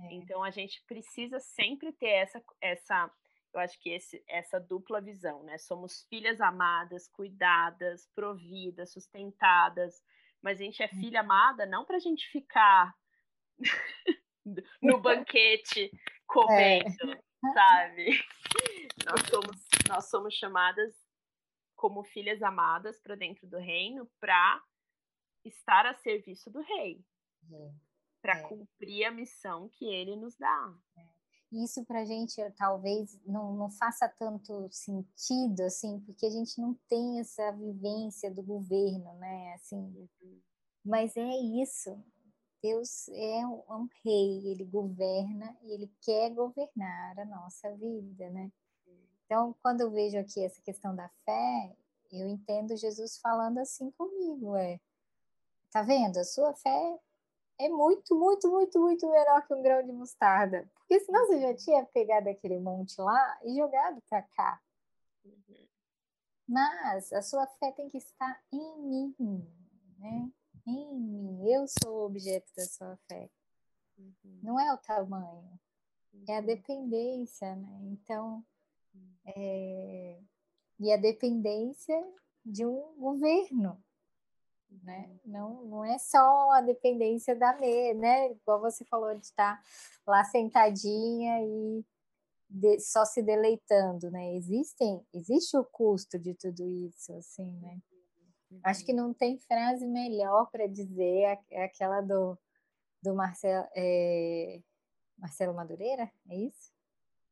É. 0.00 0.14
Então 0.14 0.42
a 0.42 0.50
gente 0.50 0.82
precisa 0.86 1.40
sempre 1.40 1.92
ter 1.92 2.10
essa 2.10 2.42
essa 2.60 3.10
eu 3.52 3.60
acho 3.60 3.78
que 3.80 3.90
esse, 3.90 4.22
essa 4.26 4.58
dupla 4.58 5.00
visão, 5.00 5.42
né? 5.42 5.58
Somos 5.58 6.06
filhas 6.08 6.40
amadas, 6.40 7.06
cuidadas, 7.08 8.08
providas, 8.14 8.92
sustentadas, 8.92 10.02
mas 10.40 10.58
a 10.58 10.64
gente 10.64 10.82
é 10.82 10.88
filha 10.88 11.20
uhum. 11.20 11.26
amada 11.26 11.66
não 11.66 11.84
para 11.84 11.96
a 11.96 12.00
gente 12.00 12.26
ficar 12.30 12.94
no 14.80 15.00
banquete 15.00 15.90
comendo, 16.26 17.12
é. 17.12 17.52
sabe? 17.52 18.24
Nós 19.04 19.20
somos, 19.28 19.68
nós 19.88 20.08
somos 20.08 20.34
chamadas 20.34 20.94
como 21.76 22.04
filhas 22.04 22.42
amadas 22.42 23.00
para 23.00 23.16
dentro 23.16 23.46
do 23.46 23.58
reino 23.58 24.08
para 24.20 24.62
estar 25.44 25.86
a 25.86 25.94
serviço 25.94 26.50
do 26.50 26.60
rei, 26.60 27.04
é. 27.50 27.72
para 28.20 28.38
é. 28.38 28.42
cumprir 28.48 29.04
a 29.04 29.10
missão 29.10 29.68
que 29.68 29.84
ele 29.84 30.14
nos 30.16 30.36
dá. 30.36 30.74
É. 30.96 31.12
Isso 31.52 31.84
para 31.84 32.00
a 32.00 32.04
gente 32.04 32.40
talvez 32.52 33.20
não, 33.26 33.54
não 33.54 33.70
faça 33.70 34.08
tanto 34.08 34.68
sentido, 34.70 35.60
assim, 35.62 36.00
porque 36.00 36.24
a 36.24 36.30
gente 36.30 36.58
não 36.58 36.74
tem 36.88 37.20
essa 37.20 37.50
vivência 37.52 38.32
do 38.32 38.42
governo, 38.42 39.12
né? 39.18 39.52
Assim, 39.54 39.76
uhum. 39.76 40.40
Mas 40.82 41.14
é 41.16 41.30
isso. 41.62 42.02
Deus 42.62 43.08
é 43.08 43.46
um, 43.46 43.64
é 43.68 43.74
um 43.74 43.88
rei, 44.04 44.52
ele 44.52 44.64
governa 44.64 45.54
e 45.62 45.72
ele 45.72 45.92
quer 46.00 46.30
governar 46.30 47.18
a 47.18 47.24
nossa 47.24 47.70
vida, 47.76 48.30
né? 48.30 48.50
Então, 49.32 49.56
quando 49.62 49.80
eu 49.80 49.90
vejo 49.90 50.18
aqui 50.18 50.44
essa 50.44 50.60
questão 50.60 50.94
da 50.94 51.08
fé, 51.24 51.74
eu 52.12 52.28
entendo 52.28 52.76
Jesus 52.76 53.16
falando 53.16 53.56
assim 53.60 53.90
comigo, 53.92 54.54
é, 54.54 54.78
tá 55.70 55.80
vendo? 55.80 56.18
A 56.18 56.24
sua 56.24 56.52
fé 56.52 57.00
é 57.58 57.66
muito, 57.70 58.14
muito, 58.14 58.50
muito, 58.50 58.78
muito 58.78 59.10
menor 59.10 59.46
que 59.46 59.54
um 59.54 59.62
grão 59.62 59.82
de 59.82 59.90
mostarda. 59.90 60.70
Porque 60.74 61.00
senão 61.00 61.26
você 61.26 61.40
já 61.40 61.54
tinha 61.54 61.82
pegado 61.86 62.28
aquele 62.28 62.60
monte 62.60 63.00
lá 63.00 63.40
e 63.42 63.56
jogado 63.56 64.02
para 64.02 64.20
cá. 64.20 64.60
Uhum. 65.24 65.66
Mas 66.46 67.10
a 67.14 67.22
sua 67.22 67.46
fé 67.46 67.72
tem 67.72 67.88
que 67.88 67.96
estar 67.96 68.38
em 68.52 68.82
mim, 68.82 69.16
né? 69.96 70.30
Em 70.66 70.94
mim. 70.94 71.48
Eu 71.50 71.64
sou 71.82 72.02
o 72.02 72.04
objeto 72.04 72.52
da 72.54 72.66
sua 72.66 72.98
fé. 73.08 73.30
Uhum. 73.96 74.40
Não 74.42 74.60
é 74.60 74.74
o 74.74 74.76
tamanho, 74.76 75.58
uhum. 76.12 76.24
é 76.28 76.36
a 76.36 76.42
dependência, 76.42 77.56
né? 77.56 77.78
Então, 77.84 78.44
é... 79.26 80.18
e 80.80 80.92
a 80.92 80.96
dependência 80.96 81.96
de 82.44 82.66
um 82.66 82.94
governo, 82.98 83.82
né? 84.82 85.10
Não, 85.24 85.64
não 85.64 85.84
é 85.84 85.98
só 85.98 86.50
a 86.52 86.60
dependência 86.60 87.36
da 87.36 87.54
me, 87.58 87.94
né? 87.94 88.32
Igual 88.32 88.60
você 88.60 88.84
falou 88.84 89.14
de 89.14 89.26
estar 89.26 89.60
lá 90.06 90.24
sentadinha 90.24 91.40
e 91.42 91.84
de, 92.48 92.80
só 92.80 93.04
se 93.04 93.22
deleitando, 93.22 94.10
né? 94.10 94.34
Existem, 94.34 95.04
existe 95.12 95.56
o 95.56 95.64
custo 95.64 96.18
de 96.18 96.34
tudo 96.34 96.66
isso, 96.66 97.12
assim, 97.14 97.52
né? 97.60 97.80
Acho 98.64 98.84
que 98.84 98.92
não 98.92 99.14
tem 99.14 99.38
frase 99.38 99.86
melhor 99.86 100.50
para 100.50 100.66
dizer 100.66 101.38
é 101.50 101.64
aquela 101.64 102.02
do, 102.02 102.38
do 103.02 103.14
Marcelo, 103.14 103.66
é, 103.74 104.60
Marcelo 105.16 105.54
Madureira, 105.54 106.10
é 106.28 106.36
isso? 106.36 106.70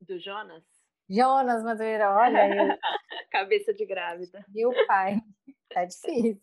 Do 0.00 0.18
Jonas? 0.18 0.64
Jonas 1.10 1.64
Madureira, 1.64 2.14
olha 2.14 2.48
eu. 2.48 2.78
Cabeça 3.32 3.74
de 3.74 3.84
grávida. 3.84 4.44
Meu 4.48 4.70
pai, 4.86 5.16
tá 5.68 5.84
difícil. 5.84 6.40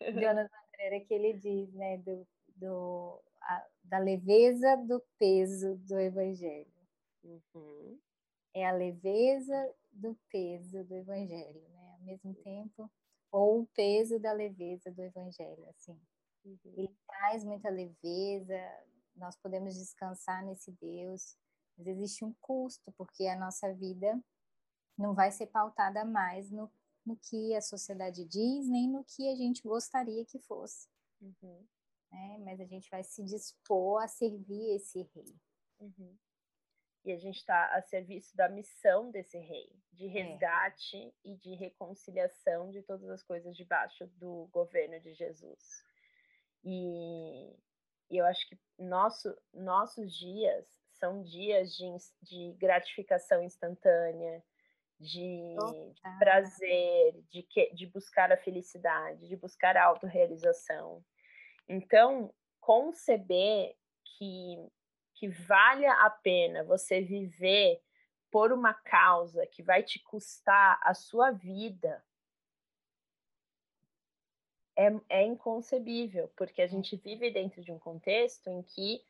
Jonas 0.00 0.48
Madureira 0.48 1.04
que 1.04 1.14
ele 1.14 1.32
diz, 1.32 1.72
né, 1.74 1.98
do, 1.98 2.24
do, 2.54 3.20
a, 3.42 3.66
da 3.82 3.98
leveza 3.98 4.76
do 4.86 5.02
peso 5.18 5.76
do 5.78 5.98
evangelho. 5.98 6.72
Uhum. 7.24 7.98
É 8.54 8.64
a 8.66 8.72
leveza 8.72 9.74
do 9.90 10.16
peso 10.30 10.84
do 10.84 10.94
evangelho, 10.94 11.62
né? 11.70 11.90
Ao 11.94 12.00
mesmo 12.00 12.34
tempo, 12.34 12.88
ou 13.32 13.62
o 13.62 13.66
peso 13.74 14.20
da 14.20 14.32
leveza 14.32 14.92
do 14.92 15.02
evangelho, 15.02 15.68
assim. 15.70 15.98
Uhum. 16.44 16.58
Ele 16.76 16.96
traz 17.06 17.42
muita 17.42 17.68
leveza, 17.68 18.60
nós 19.16 19.36
podemos 19.36 19.74
descansar 19.74 20.44
nesse 20.44 20.70
Deus, 20.72 21.36
mas 21.76 21.86
existe 21.86 22.24
um 22.24 22.32
custo, 22.40 22.92
porque 22.92 23.26
a 23.26 23.38
nossa 23.38 23.72
vida 23.72 24.18
não 24.96 25.14
vai 25.14 25.30
ser 25.30 25.46
pautada 25.46 26.04
mais 26.04 26.50
no 26.50 26.70
no 27.04 27.16
que 27.16 27.54
a 27.54 27.60
sociedade 27.60 28.24
diz, 28.24 28.66
nem 28.68 28.88
no 28.88 29.04
que 29.04 29.28
a 29.28 29.36
gente 29.36 29.62
gostaria 29.62 30.24
que 30.24 30.38
fosse. 30.38 30.88
Uhum. 31.20 31.66
Né? 32.10 32.38
Mas 32.44 32.60
a 32.60 32.64
gente 32.64 32.88
vai 32.90 33.02
se 33.02 33.22
dispor 33.22 34.02
a 34.02 34.08
servir 34.08 34.74
esse 34.74 35.02
rei. 35.14 35.36
Uhum. 35.80 36.16
E 37.04 37.12
a 37.12 37.18
gente 37.18 37.36
está 37.36 37.66
a 37.74 37.82
serviço 37.82 38.34
da 38.34 38.48
missão 38.48 39.10
desse 39.10 39.36
rei, 39.36 39.70
de 39.92 40.06
é. 40.06 40.08
resgate 40.08 40.96
é. 40.96 41.12
e 41.24 41.36
de 41.36 41.54
reconciliação 41.54 42.70
de 42.70 42.82
todas 42.82 43.08
as 43.10 43.22
coisas 43.22 43.54
debaixo 43.54 44.06
do 44.16 44.48
governo 44.50 44.98
de 45.00 45.12
Jesus. 45.12 45.84
E, 46.64 47.54
e 48.10 48.16
eu 48.16 48.24
acho 48.24 48.48
que 48.48 48.58
nosso, 48.78 49.36
nossos 49.52 50.16
dias 50.16 50.66
são 50.98 51.22
dias 51.22 51.74
de, 51.74 51.86
de 52.22 52.52
gratificação 52.58 53.42
instantânea, 53.42 54.42
de, 54.98 55.56
de 55.94 56.18
prazer, 56.18 57.22
de, 57.30 57.42
que, 57.42 57.72
de 57.74 57.86
buscar 57.86 58.32
a 58.32 58.36
felicidade, 58.36 59.28
de 59.28 59.36
buscar 59.36 59.76
a 59.76 59.84
autorrealização. 59.84 61.04
Então, 61.68 62.32
conceber 62.60 63.76
que, 64.04 64.68
que 65.14 65.28
vale 65.28 65.86
a 65.86 66.10
pena 66.10 66.64
você 66.64 67.00
viver 67.00 67.80
por 68.30 68.52
uma 68.52 68.74
causa 68.74 69.46
que 69.46 69.62
vai 69.62 69.82
te 69.82 70.00
custar 70.00 70.80
a 70.82 70.94
sua 70.94 71.30
vida 71.30 72.02
é, 74.76 74.88
é 75.08 75.22
inconcebível, 75.24 76.28
porque 76.36 76.60
a 76.60 76.66
gente 76.66 76.96
vive 76.96 77.30
dentro 77.30 77.62
de 77.62 77.70
um 77.70 77.78
contexto 77.78 78.48
em 78.48 78.62
que 78.62 79.04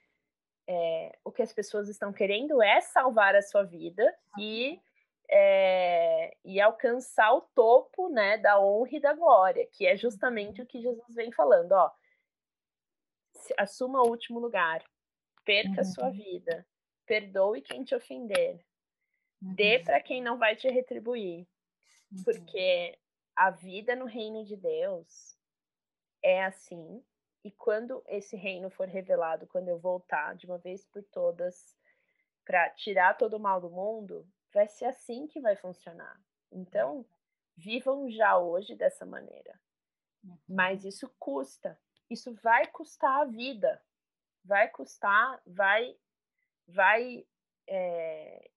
é, 0.66 1.18
o 1.24 1.30
que 1.30 1.42
as 1.42 1.52
pessoas 1.52 1.88
estão 1.88 2.12
querendo 2.12 2.62
é 2.62 2.80
salvar 2.80 3.34
a 3.34 3.42
sua 3.42 3.62
vida 3.64 4.14
e 4.38 4.80
é, 5.28 6.36
e 6.44 6.60
alcançar 6.60 7.32
o 7.32 7.40
topo 7.54 8.08
né, 8.08 8.36
da 8.38 8.60
honra 8.60 8.90
e 8.92 9.00
da 9.00 9.14
glória, 9.14 9.66
que 9.72 9.86
é 9.86 9.96
justamente 9.96 10.60
o 10.60 10.66
que 10.66 10.80
Jesus 10.80 11.14
vem 11.14 11.32
falando, 11.32 11.72
ó. 11.72 11.90
Assuma 13.58 14.02
o 14.02 14.08
último 14.08 14.38
lugar, 14.38 14.84
perca 15.44 15.80
a 15.80 15.84
sua 15.84 16.06
uhum. 16.06 16.12
vida, 16.12 16.66
perdoe 17.06 17.62
quem 17.62 17.84
te 17.84 17.94
ofender, 17.94 18.64
dê 19.40 19.78
uhum. 19.78 19.84
para 19.84 20.00
quem 20.00 20.22
não 20.22 20.38
vai 20.38 20.56
te 20.56 20.68
retribuir, 20.68 21.46
uhum. 22.12 22.22
porque 22.24 22.98
a 23.34 23.50
vida 23.50 23.96
no 23.96 24.06
reino 24.06 24.44
de 24.44 24.56
Deus 24.56 25.36
é 26.22 26.44
assim, 26.44 27.02
e 27.44 27.50
quando 27.50 28.02
esse 28.06 28.36
reino 28.36 28.70
for 28.70 28.88
revelado, 28.88 29.46
quando 29.46 29.68
eu 29.68 29.78
voltar 29.78 30.34
de 30.34 30.46
uma 30.46 30.56
vez 30.56 30.82
por 30.86 31.02
todas 31.04 31.76
para 32.42 32.70
tirar 32.70 33.18
todo 33.18 33.34
o 33.34 33.40
mal 33.40 33.60
do 33.60 33.70
mundo, 33.70 34.26
vai 34.52 34.66
ser 34.66 34.86
assim 34.86 35.26
que 35.26 35.40
vai 35.40 35.54
funcionar. 35.54 36.18
Então, 36.50 37.06
vivam 37.54 38.10
já 38.10 38.38
hoje 38.38 38.74
dessa 38.74 39.04
maneira. 39.04 39.60
Mas 40.48 40.82
uhum. 40.82 40.88
isso 40.88 41.14
custa. 41.18 41.78
Isso 42.08 42.34
vai 42.36 42.66
custar 42.68 43.20
a 43.20 43.24
vida. 43.26 43.82
Vai 44.42 44.68
custar, 44.68 45.42
vai, 45.46 45.94
vai 46.66 47.26
é, 47.66 48.50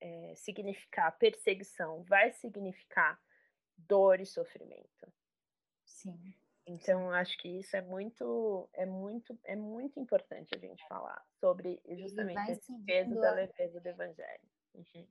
é, 0.00 0.34
significar 0.34 1.16
perseguição, 1.18 2.02
vai 2.04 2.32
significar 2.32 3.20
dor 3.76 4.20
e 4.20 4.26
sofrimento. 4.26 5.12
Sim. 5.84 6.34
Então, 6.66 7.12
acho 7.12 7.38
que 7.38 7.48
isso 7.48 7.76
é 7.76 7.80
muito, 7.80 8.68
é 8.72 8.84
muito, 8.84 9.38
é 9.44 9.54
muito 9.54 10.00
importante 10.00 10.52
a 10.52 10.58
gente 10.58 10.84
falar 10.88 11.24
sobre 11.40 11.80
justamente 11.90 12.50
esse 12.50 12.72
peso 12.84 13.14
da 13.14 13.30
leveza 13.30 13.80
do 13.80 13.86
evangelho. 13.86 14.48
Uhum. 14.74 15.06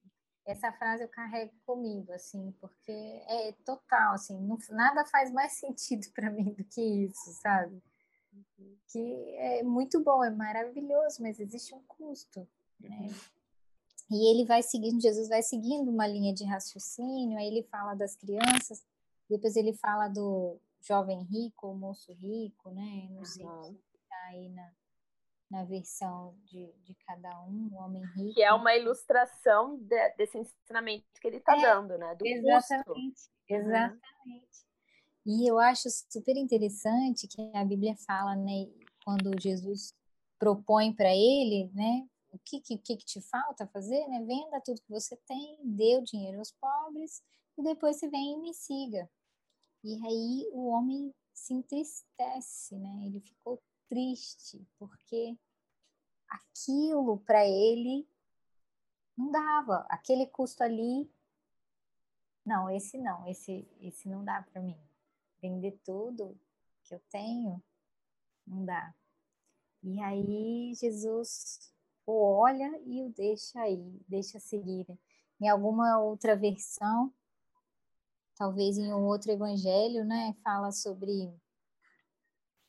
Essa 0.46 0.72
frase 0.74 1.04
eu 1.04 1.08
carrego 1.08 1.54
comigo, 1.66 2.12
assim, 2.12 2.54
porque 2.60 2.92
é 2.92 3.54
total, 3.66 4.14
assim, 4.14 4.38
não, 4.42 4.58
nada 4.70 5.06
faz 5.06 5.32
mais 5.32 5.54
sentido 5.54 6.06
para 6.14 6.30
mim 6.30 6.54
do 6.54 6.64
que 6.66 6.82
isso, 6.82 7.32
sabe? 7.42 7.82
Uhum. 8.34 8.78
Que 8.92 9.36
é 9.38 9.64
muito 9.64 10.04
bom, 10.04 10.24
é 10.24 10.30
maravilhoso, 10.30 11.22
mas 11.22 11.40
existe 11.40 11.74
um 11.74 11.82
custo, 11.88 12.46
né? 12.80 13.08
Uhum. 13.08 13.14
E 14.12 14.30
ele 14.30 14.46
vai 14.46 14.62
seguindo, 14.62 15.02
Jesus 15.02 15.30
vai 15.30 15.42
seguindo 15.42 15.90
uma 15.90 16.06
linha 16.06 16.34
de 16.34 16.44
raciocínio, 16.44 17.40
aí 17.40 17.48
ele 17.48 17.64
fala 17.64 17.96
das 17.96 18.16
crianças, 18.16 18.86
depois 19.28 19.56
ele 19.56 19.74
fala 19.74 20.10
do 20.10 20.60
jovem 20.88 21.24
rico, 21.24 21.72
o 21.72 21.76
moço 21.76 22.14
rico, 22.14 22.70
né? 22.72 23.08
Não 23.12 23.26
sei 23.26 23.46
se 23.46 23.72
está 23.94 24.18
aí 24.30 24.50
na, 24.50 24.72
na 25.50 25.64
versão 25.64 26.36
de, 26.46 26.72
de 26.84 26.94
cada 27.06 27.42
um, 27.44 27.70
o 27.72 27.76
homem 27.76 28.04
rico. 28.16 28.34
Que 28.34 28.44
é 28.44 28.54
uma 28.54 28.76
ilustração 28.76 29.78
de, 29.78 30.10
desse 30.12 30.38
ensinamento 30.38 31.06
que 31.20 31.28
ele 31.28 31.38
está 31.38 31.58
é, 31.58 31.62
dando, 31.62 31.98
né? 31.98 32.16
Do 32.16 32.26
exatamente, 32.26 32.86
custo. 32.86 33.32
exatamente. 33.50 34.06
Uhum. 34.26 34.46
E 35.26 35.50
eu 35.50 35.58
acho 35.58 35.90
super 35.90 36.38
interessante 36.38 37.28
que 37.28 37.42
a 37.56 37.66
Bíblia 37.66 37.96
fala, 38.06 38.36
né, 38.36 38.68
quando 39.04 39.42
Jesus 39.42 39.92
propõe 40.38 40.94
para 40.94 41.16
ele, 41.16 41.72
né, 41.74 42.08
o 42.30 42.38
que, 42.38 42.60
que, 42.60 42.78
que 42.78 42.98
te 42.98 43.22
falta 43.22 43.66
fazer, 43.68 44.06
né? 44.08 44.22
Venda 44.24 44.62
tudo 44.62 44.82
que 44.82 44.92
você 44.92 45.18
tem, 45.26 45.58
dê 45.64 45.98
o 45.98 46.04
dinheiro 46.04 46.38
aos 46.38 46.52
pobres 46.52 47.24
e 47.58 47.64
depois 47.64 47.98
você 47.98 48.10
vem 48.10 48.34
e 48.34 48.38
me 48.38 48.54
siga. 48.54 49.10
E 49.86 50.04
aí 50.04 50.50
o 50.52 50.66
homem 50.66 51.14
se 51.32 51.54
entristece, 51.54 52.76
né? 52.76 53.06
Ele 53.06 53.20
ficou 53.20 53.62
triste, 53.88 54.68
porque 54.80 55.38
aquilo 56.28 57.20
para 57.20 57.46
ele 57.46 58.10
não 59.16 59.30
dava, 59.30 59.86
aquele 59.88 60.26
custo 60.26 60.64
ali. 60.64 61.08
Não, 62.44 62.68
esse 62.68 62.98
não, 62.98 63.28
esse, 63.28 63.68
esse 63.80 64.10
não 64.10 64.26
dá 64.26 64.42
para 64.42 64.60
mim. 64.60 64.76
Vender 65.40 65.80
tudo 65.84 66.36
que 66.84 66.96
eu 66.96 67.00
tenho, 67.12 67.64
não 68.48 68.66
dá. 68.66 68.92
E 69.84 70.02
aí 70.02 70.74
Jesus 70.74 71.72
o 72.08 72.24
olha 72.24 72.82
e 72.88 73.04
o 73.04 73.10
deixa 73.10 73.62
aí, 73.62 74.02
deixa 74.08 74.40
seguir. 74.40 74.88
Em 75.40 75.48
alguma 75.48 76.00
outra 76.00 76.36
versão, 76.36 77.14
talvez 78.36 78.78
em 78.78 78.94
um 78.94 79.06
outro 79.06 79.32
evangelho, 79.32 80.06
né, 80.06 80.36
fala 80.44 80.72
sobre 80.72 81.34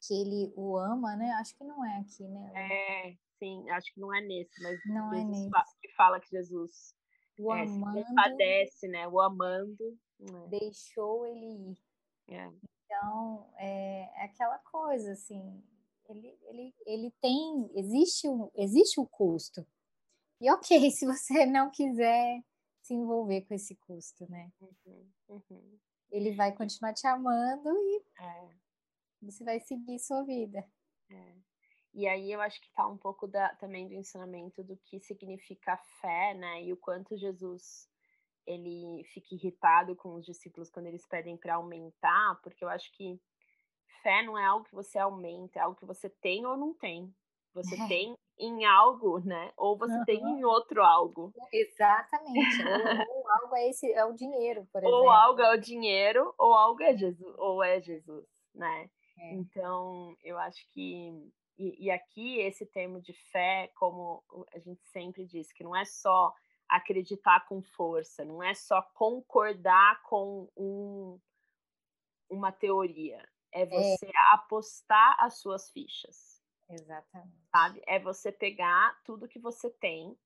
que 0.07 0.15
ele 0.15 0.53
o 0.57 0.77
ama, 0.77 1.17
né? 1.17 1.33
Acho 1.33 1.57
que 1.57 1.65
não 1.65 1.85
é 1.85 1.99
aqui, 1.99 2.23
né? 2.23 2.53
É, 2.55 3.17
sim, 3.39 3.69
acho 3.71 3.93
que 3.93 4.01
não 4.01 4.15
é 4.15 4.21
nesse, 4.21 4.63
mas 4.63 4.79
não 4.87 5.13
é 5.13 5.17
Jesus 5.17 5.27
é 5.27 5.31
nesse. 5.31 5.51
Fala, 5.51 5.65
que 5.81 5.95
fala 5.95 6.21
que 6.21 6.31
Jesus 6.31 6.95
o 7.39 7.55
é, 7.55 7.63
amando, 7.63 8.05
padece, 8.15 8.89
né? 8.89 9.09
O 9.09 9.21
amando 9.21 9.99
é. 10.21 10.49
deixou 10.49 11.27
ele 11.27 11.71
ir. 11.71 11.79
É. 12.29 12.51
Então 12.85 13.51
é, 13.59 14.23
é 14.23 14.25
aquela 14.25 14.59
coisa 14.59 15.13
assim, 15.13 15.63
ele, 16.09 16.39
ele, 16.45 16.75
ele 16.87 17.11
tem, 17.21 17.71
existe 17.75 18.29
o, 18.29 18.51
existe 18.55 19.01
o 19.01 19.07
custo. 19.07 19.67
E 20.41 20.51
ok, 20.51 20.91
se 20.91 21.07
você 21.07 21.47
não 21.47 21.71
quiser 21.71 22.43
se 22.87 22.95
envolver 22.95 23.43
com 23.43 23.55
esse 23.55 23.75
custo, 23.75 24.31
né? 24.31 24.53
Uhum, 24.61 25.11
uhum. 25.29 25.79
Ele 26.11 26.33
vai 26.35 26.53
continuar 26.53 26.95
te 26.95 27.07
amando 27.07 27.69
e 27.69 28.05
é. 28.21 28.49
você 29.21 29.43
vai 29.43 29.59
seguir 29.59 29.99
sua 29.99 30.23
vida. 30.23 30.65
É. 31.11 31.35
E 31.93 32.07
aí 32.07 32.31
eu 32.31 32.41
acho 32.41 32.61
que 32.61 32.73
tá 32.73 32.87
um 32.87 32.97
pouco 32.97 33.27
da, 33.27 33.55
também 33.57 33.89
do 33.89 33.95
ensinamento 33.95 34.63
do 34.63 34.77
que 34.77 35.01
significa 35.01 35.77
fé, 36.01 36.35
né? 36.35 36.63
E 36.63 36.73
o 36.73 36.77
quanto 36.77 37.17
Jesus 37.17 37.89
ele 38.47 39.03
fica 39.13 39.35
irritado 39.35 39.97
com 39.97 40.15
os 40.15 40.25
discípulos 40.25 40.71
quando 40.71 40.87
eles 40.87 41.05
pedem 41.07 41.37
para 41.37 41.57
aumentar, 41.57 42.41
porque 42.43 42.65
eu 42.65 42.69
acho 42.69 42.93
que 42.93 43.21
fé 44.03 44.23
não 44.23 44.39
é 44.39 44.45
algo 44.45 44.65
que 44.65 44.75
você 44.75 44.97
aumenta, 44.99 45.59
é 45.59 45.63
algo 45.63 45.77
que 45.77 45.85
você 45.85 46.09
tem 46.09 46.47
ou 46.47 46.57
não 46.57 46.73
tem. 46.73 47.13
Você 47.57 47.75
é. 47.75 47.89
tem 47.89 48.15
em 48.39 48.67
algo, 48.67 49.19
né? 49.21 49.51
Ou 49.57 49.79
você 49.79 49.95
uhum. 49.95 50.05
tem 50.05 50.21
em 50.21 50.45
outro 50.45 50.83
algo. 50.83 51.33
Exatamente. 51.51 52.63
ou, 52.63 52.69
ou, 53.17 53.31
algo 53.31 53.57
é 53.57 53.71
esse 53.71 53.91
é 53.93 54.05
o 54.05 54.13
dinheiro, 54.13 54.67
por 54.71 54.83
exemplo. 54.83 54.99
Ou 54.99 55.09
algo 55.11 55.41
é 55.41 55.55
o 55.55 55.61
dinheiro, 55.61 56.35
ou 56.37 56.53
algo 56.53 56.83
é 56.83 56.95
Jesus, 56.95 57.35
ou 57.39 57.63
é 57.63 57.81
Jesus, 57.81 58.29
né? 58.55 58.91
É. 59.19 59.33
Então, 59.33 60.15
eu 60.23 60.39
acho 60.39 60.69
que 60.73 61.33
e, 61.59 61.87
e 61.87 61.91
aqui 61.91 62.39
esse 62.41 62.67
termo 62.67 63.01
de 63.01 63.15
fé, 63.33 63.73
como 63.75 64.23
a 64.55 64.59
gente 64.59 64.87
sempre 64.89 65.25
diz, 65.25 65.51
que 65.51 65.65
não 65.65 65.75
é 65.75 65.87
só 65.87 66.35
acreditar 66.69 67.47
com 67.47 67.63
força, 67.63 68.23
não 68.23 68.43
é 68.43 68.53
só 68.53 68.83
concordar 68.93 70.03
com 70.03 70.47
um, 70.55 71.19
uma 72.29 72.53
teoria, 72.53 73.27
é, 73.51 73.63
é. 73.63 73.67
você 73.67 74.07
é. 74.07 74.35
apostar 74.35 75.17
as 75.19 75.41
suas 75.41 75.71
fichas. 75.71 76.36
Exatamente. 76.69 77.49
Sabe? 77.51 77.83
É 77.87 77.99
você 77.99 78.33
pegar 78.33 79.01
tudo 79.05 79.29
que 79.29 79.39
você 79.39 79.71
tem 79.71 80.19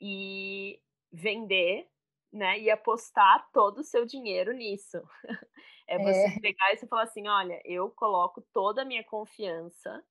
e 0.00 0.80
vender, 1.12 1.88
né? 2.32 2.58
E 2.58 2.70
apostar 2.70 3.48
todo 3.52 3.78
o 3.78 3.84
seu 3.84 4.04
dinheiro 4.04 4.52
nisso. 4.52 5.00
é 5.86 5.98
você 5.98 6.36
é. 6.36 6.40
pegar 6.40 6.72
e 6.72 6.76
você 6.76 6.86
falar 6.86 7.04
assim: 7.04 7.28
olha, 7.28 7.60
eu 7.64 7.90
coloco 7.90 8.42
toda 8.52 8.82
a 8.82 8.84
minha 8.84 9.04
confiança, 9.04 10.04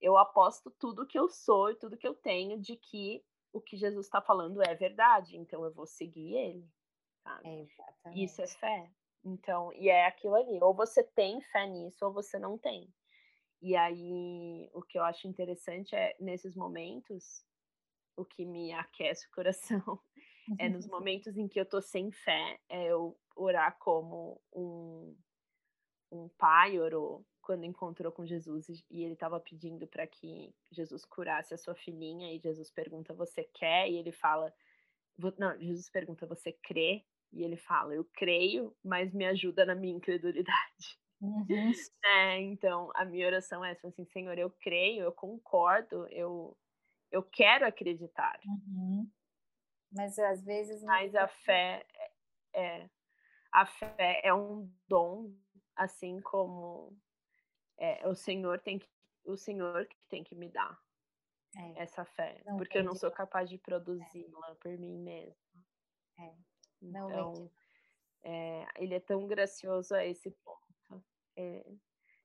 eu 0.00 0.16
aposto 0.18 0.70
tudo 0.70 1.06
que 1.06 1.18
eu 1.18 1.28
sou 1.28 1.70
e 1.70 1.76
tudo 1.76 1.96
que 1.96 2.06
eu 2.06 2.14
tenho 2.14 2.60
de 2.60 2.76
que 2.76 3.24
o 3.52 3.60
que 3.60 3.76
Jesus 3.76 4.06
está 4.06 4.20
falando 4.20 4.62
é 4.62 4.74
verdade, 4.74 5.36
então 5.36 5.64
eu 5.64 5.72
vou 5.72 5.86
seguir 5.86 6.34
ele. 6.34 6.68
Sabe? 7.22 7.48
É 7.48 7.62
Isso 8.14 8.42
é 8.42 8.46
fé. 8.46 8.90
Então, 9.24 9.72
e 9.74 9.88
é 9.88 10.06
aquilo 10.06 10.34
ali, 10.34 10.58
ou 10.60 10.74
você 10.74 11.04
tem 11.04 11.40
fé 11.40 11.66
nisso 11.66 12.04
ou 12.04 12.12
você 12.12 12.38
não 12.38 12.58
tem. 12.58 12.92
E 13.62 13.76
aí, 13.76 14.68
o 14.74 14.82
que 14.82 14.98
eu 14.98 15.04
acho 15.04 15.28
interessante 15.28 15.94
é 15.94 16.16
nesses 16.18 16.56
momentos, 16.56 17.44
o 18.16 18.24
que 18.24 18.44
me 18.44 18.72
aquece 18.72 19.28
o 19.28 19.30
coração 19.30 20.00
é 20.58 20.68
nos 20.68 20.84
momentos 20.90 21.36
em 21.36 21.46
que 21.46 21.60
eu 21.60 21.64
tô 21.64 21.80
sem 21.80 22.10
fé, 22.10 22.58
é 22.68 22.88
eu 22.88 23.16
orar 23.36 23.78
como 23.78 24.42
um, 24.52 25.16
um 26.10 26.28
pai 26.30 26.76
orou 26.80 27.24
quando 27.40 27.64
encontrou 27.64 28.10
com 28.10 28.26
Jesus 28.26 28.68
e 28.68 29.04
ele 29.04 29.14
estava 29.14 29.38
pedindo 29.38 29.86
para 29.86 30.08
que 30.08 30.52
Jesus 30.72 31.04
curasse 31.04 31.54
a 31.54 31.58
sua 31.58 31.76
filhinha 31.76 32.34
e 32.34 32.40
Jesus 32.40 32.68
pergunta: 32.68 33.14
"Você 33.14 33.44
quer?" 33.44 33.88
E 33.88 33.96
ele 33.96 34.12
fala: 34.12 34.52
não, 35.38 35.56
Jesus 35.60 35.88
pergunta: 35.88 36.26
"Você 36.26 36.52
crê?" 36.52 37.04
E 37.32 37.42
ele 37.42 37.56
fala: 37.56 37.94
Eu 37.94 38.04
creio, 38.12 38.76
mas 38.84 39.12
me 39.14 39.24
ajuda 39.24 39.64
na 39.64 39.74
minha 39.74 39.96
incredulidade. 39.96 41.01
Uhum. 41.22 41.72
É, 42.04 42.40
então, 42.40 42.90
a 42.94 43.04
minha 43.04 43.26
oração 43.26 43.64
é 43.64 43.70
assim: 43.70 44.04
Senhor, 44.06 44.36
eu 44.36 44.50
creio, 44.50 45.04
eu 45.04 45.12
concordo, 45.12 46.06
eu, 46.08 46.56
eu 47.10 47.22
quero 47.22 47.64
acreditar. 47.64 48.40
Uhum. 48.44 49.08
Mas 49.92 50.18
às 50.18 50.42
vezes. 50.42 50.82
Mas 50.82 51.14
a 51.14 51.28
fé 51.28 51.86
é, 52.52 52.88
a 53.52 53.66
fé 53.66 54.20
é 54.22 54.32
um 54.32 54.70
dom, 54.88 55.34
assim 55.76 56.20
como 56.20 56.96
é, 57.78 58.06
o 58.08 58.14
Senhor 58.14 58.60
tem 58.60 58.78
que, 58.78 58.88
o 59.24 59.36
Senhor 59.36 59.86
que 59.86 59.96
tem 60.08 60.24
que 60.24 60.34
me 60.34 60.48
dar 60.48 60.78
é. 61.56 61.82
essa 61.82 62.04
fé, 62.04 62.42
não 62.44 62.56
porque 62.56 62.78
eu 62.78 62.84
não 62.84 62.94
sou 62.94 63.10
capaz 63.10 63.48
de 63.48 63.58
produzi-la 63.58 64.50
é. 64.50 64.54
por 64.54 64.78
mim 64.78 64.98
mesma. 64.98 65.36
É. 66.18 66.34
Não 66.80 67.10
então, 67.10 67.50
é, 68.24 68.66
ele 68.76 68.94
é 68.94 69.00
tão 69.00 69.26
gracioso 69.26 69.94
a 69.94 70.04
esse 70.04 70.30
ponto 70.30 70.61
é, 71.36 71.64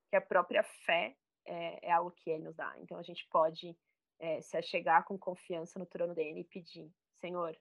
que 0.10 0.16
a 0.16 0.22
própria 0.22 0.64
fé 0.64 1.16
é, 1.46 1.88
é, 1.88 1.92
algo 1.92 2.12
que 2.12 2.30
ele 2.30 2.44
nos 2.44 2.56
dá. 2.56 2.74
Então 2.80 2.98
a 2.98 3.04
gente 3.04 3.28
pode 3.30 3.78
é, 4.20 4.42
se 4.42 4.58
achegar 4.58 5.06
com 5.06 5.18
confiança 5.18 5.80
no 5.80 5.86
trono 5.86 6.14
dele 6.14 6.42
e 6.42 6.46
pedir, 6.46 6.92
Senhor, 7.14 7.58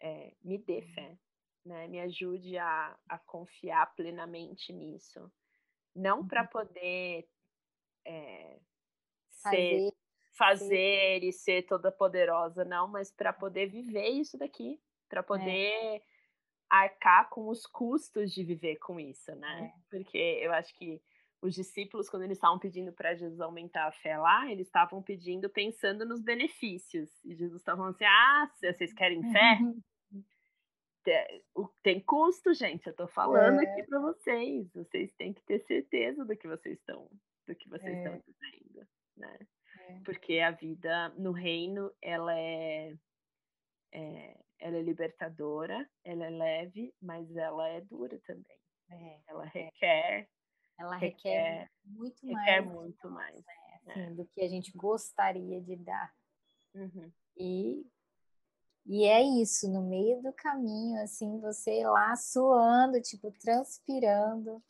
é, 0.00 0.32
me 0.42 0.58
dê 0.58 0.78
uhum. 0.78 0.94
fé, 0.94 1.18
né? 1.64 1.88
Me 1.88 2.00
ajude 2.00 2.58
a, 2.58 2.96
a 3.08 3.18
confiar 3.18 3.94
plenamente 3.94 4.72
nisso, 4.72 5.32
não 5.94 6.26
para 6.26 6.42
uhum. 6.42 6.48
poder 6.48 7.28
é, 8.04 8.58
ser 9.28 9.92
fazer 10.36 11.22
e 11.22 11.32
ser 11.32 11.62
toda 11.62 11.92
poderosa, 11.92 12.64
não, 12.64 12.88
mas 12.88 13.10
para 13.10 13.32
poder 13.32 13.66
viver 13.66 14.08
isso 14.08 14.36
daqui, 14.36 14.80
para 15.08 15.22
poder 15.22 16.02
arcar 16.82 17.28
com 17.30 17.48
os 17.48 17.66
custos 17.66 18.32
de 18.32 18.42
viver 18.42 18.76
com 18.76 18.98
isso, 18.98 19.34
né? 19.36 19.72
É. 19.74 19.80
Porque 19.90 20.18
eu 20.18 20.52
acho 20.52 20.74
que 20.74 21.00
os 21.44 21.54
discípulos, 21.54 22.08
quando 22.08 22.22
eles 22.22 22.38
estavam 22.38 22.58
pedindo 22.58 22.90
para 22.92 23.14
Jesus 23.14 23.38
aumentar 23.40 23.86
a 23.86 23.92
fé 23.92 24.16
lá, 24.16 24.50
eles 24.50 24.66
estavam 24.66 25.02
pedindo 25.02 25.50
pensando 25.50 26.06
nos 26.06 26.22
benefícios. 26.22 27.10
E 27.22 27.34
Jesus 27.34 27.60
estava 27.60 27.78
falando 27.78 27.94
assim: 27.94 28.04
ah, 28.04 28.50
vocês 28.58 28.94
querem 28.94 29.22
fé? 29.30 29.58
Tem 31.82 32.00
custo, 32.00 32.54
gente. 32.54 32.86
Eu 32.86 32.92
estou 32.92 33.06
falando 33.08 33.60
é. 33.60 33.66
aqui 33.66 33.82
para 33.82 34.00
vocês. 34.00 34.72
Vocês 34.72 35.12
têm 35.12 35.34
que 35.34 35.42
ter 35.42 35.58
certeza 35.66 36.24
do 36.24 36.34
que 36.34 36.48
vocês 36.48 36.78
estão, 36.78 37.10
do 37.46 37.54
que 37.54 37.68
vocês 37.68 37.94
é. 37.94 37.98
estão 37.98 38.22
dizendo, 38.26 38.88
né? 39.14 39.38
É. 39.80 40.00
Porque 40.02 40.38
a 40.38 40.50
vida 40.50 41.10
no 41.10 41.32
reino, 41.32 41.92
ela 42.00 42.34
é, 42.34 42.94
é 43.92 44.40
ela 44.64 44.78
é 44.78 44.82
libertadora, 44.82 45.86
ela 46.02 46.24
é 46.24 46.30
leve, 46.30 46.94
mas 46.98 47.36
ela 47.36 47.68
é 47.68 47.82
dura 47.82 48.18
também. 48.26 48.58
É, 48.90 49.20
ela 49.26 49.44
é. 49.44 49.48
requer. 49.48 50.28
Ela 50.78 50.96
requer, 50.96 51.42
requer 51.42 51.70
muito 51.84 52.26
requer 52.26 52.60
mais. 52.62 52.74
muito 52.74 53.10
mais. 53.10 53.36
Né, 53.36 53.52
assim, 53.86 54.00
é. 54.00 54.10
do 54.12 54.24
que 54.24 54.40
a 54.40 54.48
gente 54.48 54.72
gostaria 54.74 55.60
de 55.60 55.76
dar. 55.76 56.10
Uhum. 56.74 57.12
E, 57.36 57.86
e 58.86 59.04
é 59.04 59.22
isso, 59.22 59.70
no 59.70 59.82
meio 59.82 60.22
do 60.22 60.32
caminho, 60.32 60.98
assim, 61.02 61.38
você 61.40 61.86
lá 61.86 62.16
suando, 62.16 63.02
tipo, 63.02 63.30
transpirando. 63.32 64.64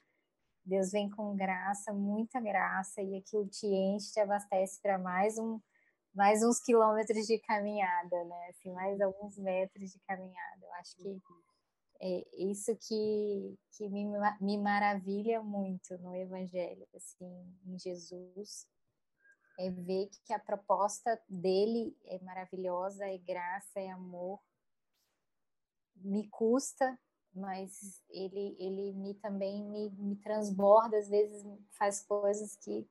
Deus 0.64 0.90
vem 0.90 1.08
com 1.08 1.36
graça, 1.36 1.92
muita 1.92 2.40
graça, 2.40 3.00
e 3.00 3.16
aquilo 3.16 3.46
te 3.46 3.66
enche, 3.66 4.12
te 4.12 4.18
abastece 4.18 4.80
para 4.82 4.98
mais 4.98 5.38
um 5.38 5.60
mais 6.14 6.42
uns 6.42 6.60
quilômetros 6.60 7.26
de 7.26 7.38
caminhada, 7.40 8.24
né? 8.24 8.48
Assim, 8.50 8.72
mais 8.72 9.00
alguns 9.00 9.36
metros 9.36 9.90
de 9.90 9.98
caminhada. 10.00 10.64
Eu 10.64 10.72
acho 10.74 10.96
que 10.96 11.20
é 12.00 12.24
isso 12.36 12.76
que, 12.76 13.58
que 13.72 13.88
me, 13.88 14.06
me 14.40 14.58
maravilha 14.58 15.42
muito 15.42 15.98
no 15.98 16.14
Evangelho, 16.14 16.86
assim, 16.94 17.56
em 17.66 17.78
Jesus, 17.78 18.66
é 19.58 19.70
ver 19.70 20.08
que 20.24 20.32
a 20.32 20.38
proposta 20.38 21.20
dele 21.28 21.96
é 22.04 22.18
maravilhosa, 22.20 23.06
é 23.06 23.18
graça, 23.18 23.80
é 23.80 23.90
amor. 23.90 24.40
Me 25.96 26.28
custa, 26.28 26.98
mas 27.32 28.02
ele, 28.10 28.56
ele 28.58 28.92
me 28.92 29.14
também 29.14 29.64
me, 29.64 29.90
me 29.90 30.16
transborda, 30.16 30.98
às 30.98 31.08
vezes 31.08 31.44
faz 31.70 32.04
coisas 32.04 32.56
que, 32.56 32.86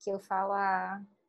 que 0.00 0.10
eu 0.10 0.18
falo, 0.18 0.52
ah, 0.52 1.00
Uhum. 1.00 1.21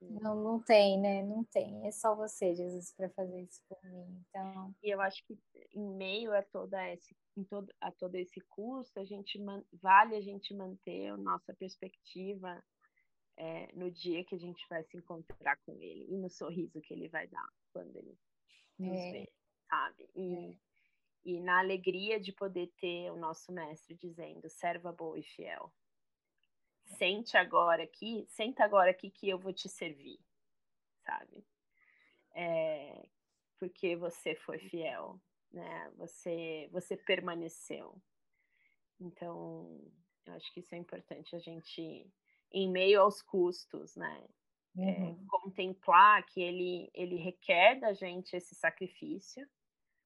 Não, 0.00 0.34
não 0.42 0.60
tem, 0.60 0.98
né? 0.98 1.22
Não 1.22 1.44
tem. 1.44 1.86
É 1.86 1.90
só 1.90 2.14
você, 2.14 2.54
Jesus, 2.54 2.92
para 2.92 3.08
fazer 3.10 3.42
isso 3.42 3.62
por 3.68 3.78
mim. 3.84 4.24
Então. 4.28 4.74
E 4.82 4.90
eu 4.90 5.00
acho 5.00 5.24
que 5.24 5.38
em 5.74 5.96
meio 5.96 6.34
a 6.34 6.42
toda 6.42 6.86
esse, 6.92 7.16
em 7.36 7.44
todo, 7.44 7.72
a 7.80 7.92
todo 7.92 8.14
esse 8.16 8.40
custo, 8.48 8.98
a 8.98 9.04
gente 9.04 9.38
man, 9.38 9.62
vale 9.72 10.16
a 10.16 10.20
gente 10.20 10.52
manter 10.52 11.08
a 11.08 11.16
nossa 11.16 11.54
perspectiva 11.54 12.62
é, 13.36 13.70
no 13.72 13.90
dia 13.90 14.24
que 14.24 14.34
a 14.34 14.38
gente 14.38 14.66
vai 14.68 14.82
se 14.82 14.96
encontrar 14.96 15.56
com 15.58 15.72
ele 15.80 16.06
e 16.08 16.16
no 16.16 16.28
sorriso 16.28 16.80
que 16.80 16.92
ele 16.92 17.08
vai 17.08 17.28
dar 17.28 17.48
quando 17.72 17.94
ele 17.96 18.18
nos 18.78 18.98
é. 18.98 19.12
vê, 19.12 19.32
sabe? 19.70 20.10
E, 20.16 20.34
é. 20.34 20.54
e 21.24 21.40
na 21.40 21.60
alegria 21.60 22.18
de 22.18 22.32
poder 22.32 22.72
ter 22.80 23.12
o 23.12 23.16
nosso 23.16 23.52
mestre 23.52 23.94
dizendo, 23.94 24.48
serva 24.50 24.92
boa 24.92 25.18
e 25.18 25.22
fiel. 25.22 25.72
Sente 26.96 27.36
agora 27.36 27.82
aqui, 27.82 28.24
senta 28.28 28.64
agora 28.64 28.90
aqui 28.90 29.10
que 29.10 29.28
eu 29.28 29.38
vou 29.38 29.52
te 29.52 29.68
servir, 29.68 30.18
sabe? 31.04 31.44
É, 32.34 33.08
porque 33.58 33.94
você 33.96 34.34
foi 34.34 34.58
fiel, 34.58 35.20
né? 35.52 35.90
Você, 35.96 36.68
você 36.72 36.96
permaneceu. 36.96 38.00
Então, 39.00 39.80
eu 40.26 40.34
acho 40.34 40.52
que 40.52 40.60
isso 40.60 40.74
é 40.74 40.78
importante 40.78 41.36
a 41.36 41.38
gente, 41.38 42.10
em 42.52 42.70
meio 42.70 43.00
aos 43.00 43.22
custos, 43.22 43.94
né? 43.96 44.28
É, 44.76 44.80
uhum. 44.80 45.10
É, 45.10 45.26
contemplar 45.26 46.24
que 46.26 46.40
ele, 46.40 46.90
ele 46.94 47.16
requer 47.16 47.80
da 47.80 47.92
gente 47.92 48.36
esse 48.36 48.54
sacrifício, 48.54 49.48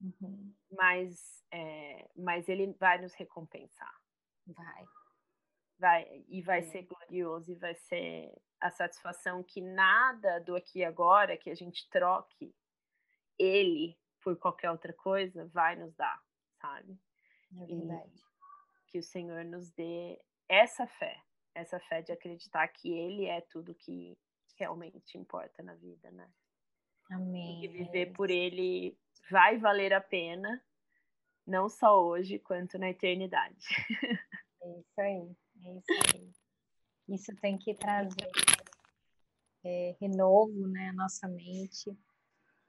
uhum. 0.01 0.53
mas, 0.71 1.43
é, 1.51 2.09
mas 2.15 2.49
ele 2.49 2.73
vai 2.73 3.01
nos 3.01 3.13
recompensar. 3.13 3.93
Vai. 4.47 4.85
Vai, 5.83 6.23
e 6.29 6.41
vai 6.41 6.59
é. 6.59 6.61
ser 6.61 6.83
glorioso, 6.83 7.51
e 7.51 7.55
vai 7.55 7.75
ser 7.75 8.33
a 8.61 8.71
satisfação 8.71 9.43
que 9.43 9.59
nada 9.59 10.39
do 10.39 10.55
aqui 10.55 10.79
e 10.79 10.85
agora 10.85 11.35
que 11.35 11.49
a 11.49 11.55
gente 11.55 11.89
troque 11.89 12.55
ele 13.37 13.99
por 14.21 14.37
qualquer 14.37 14.71
outra 14.71 14.93
coisa 14.93 15.45
vai 15.47 15.75
nos 15.75 15.93
dar, 15.93 16.17
sabe? 16.61 16.97
É 17.61 17.65
verdade. 17.65 18.15
E 18.15 18.91
que 18.91 18.97
o 18.97 19.03
Senhor 19.03 19.43
nos 19.43 19.71
dê 19.71 20.17
essa 20.47 20.87
fé, 20.87 21.21
essa 21.53 21.77
fé 21.81 22.01
de 22.01 22.13
acreditar 22.13 22.65
que 22.69 22.93
Ele 22.93 23.25
é 23.25 23.41
tudo 23.41 23.75
que 23.75 24.17
realmente 24.57 25.17
importa 25.17 25.61
na 25.61 25.75
vida, 25.75 26.09
né? 26.11 26.31
Amém. 27.11 27.65
E 27.65 27.67
viver 27.67 28.07
é 28.07 28.13
por 28.13 28.29
Ele 28.31 28.97
vai 29.29 29.57
valer 29.57 29.91
a 29.91 29.99
pena, 29.99 30.63
não 31.45 31.67
só 31.67 32.01
hoje, 32.01 32.39
quanto 32.39 32.77
na 32.79 32.89
eternidade. 32.89 33.67
É 34.65 34.79
isso 34.79 35.01
aí, 35.01 35.35
é 35.65 35.77
isso 35.77 36.15
aí. 36.15 36.31
Isso 37.09 37.35
tem 37.41 37.57
que 37.57 37.73
trazer 37.75 38.31
é, 39.63 39.95
renovo, 39.99 40.67
né, 40.67 40.89
à 40.89 40.93
nossa 40.93 41.27
mente 41.27 41.97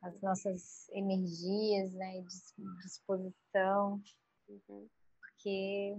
as 0.04 0.20
nossas 0.20 0.88
energias, 0.90 1.94
né, 1.94 2.22
disposição, 2.82 4.02
uhum. 4.48 4.88
porque 5.18 5.96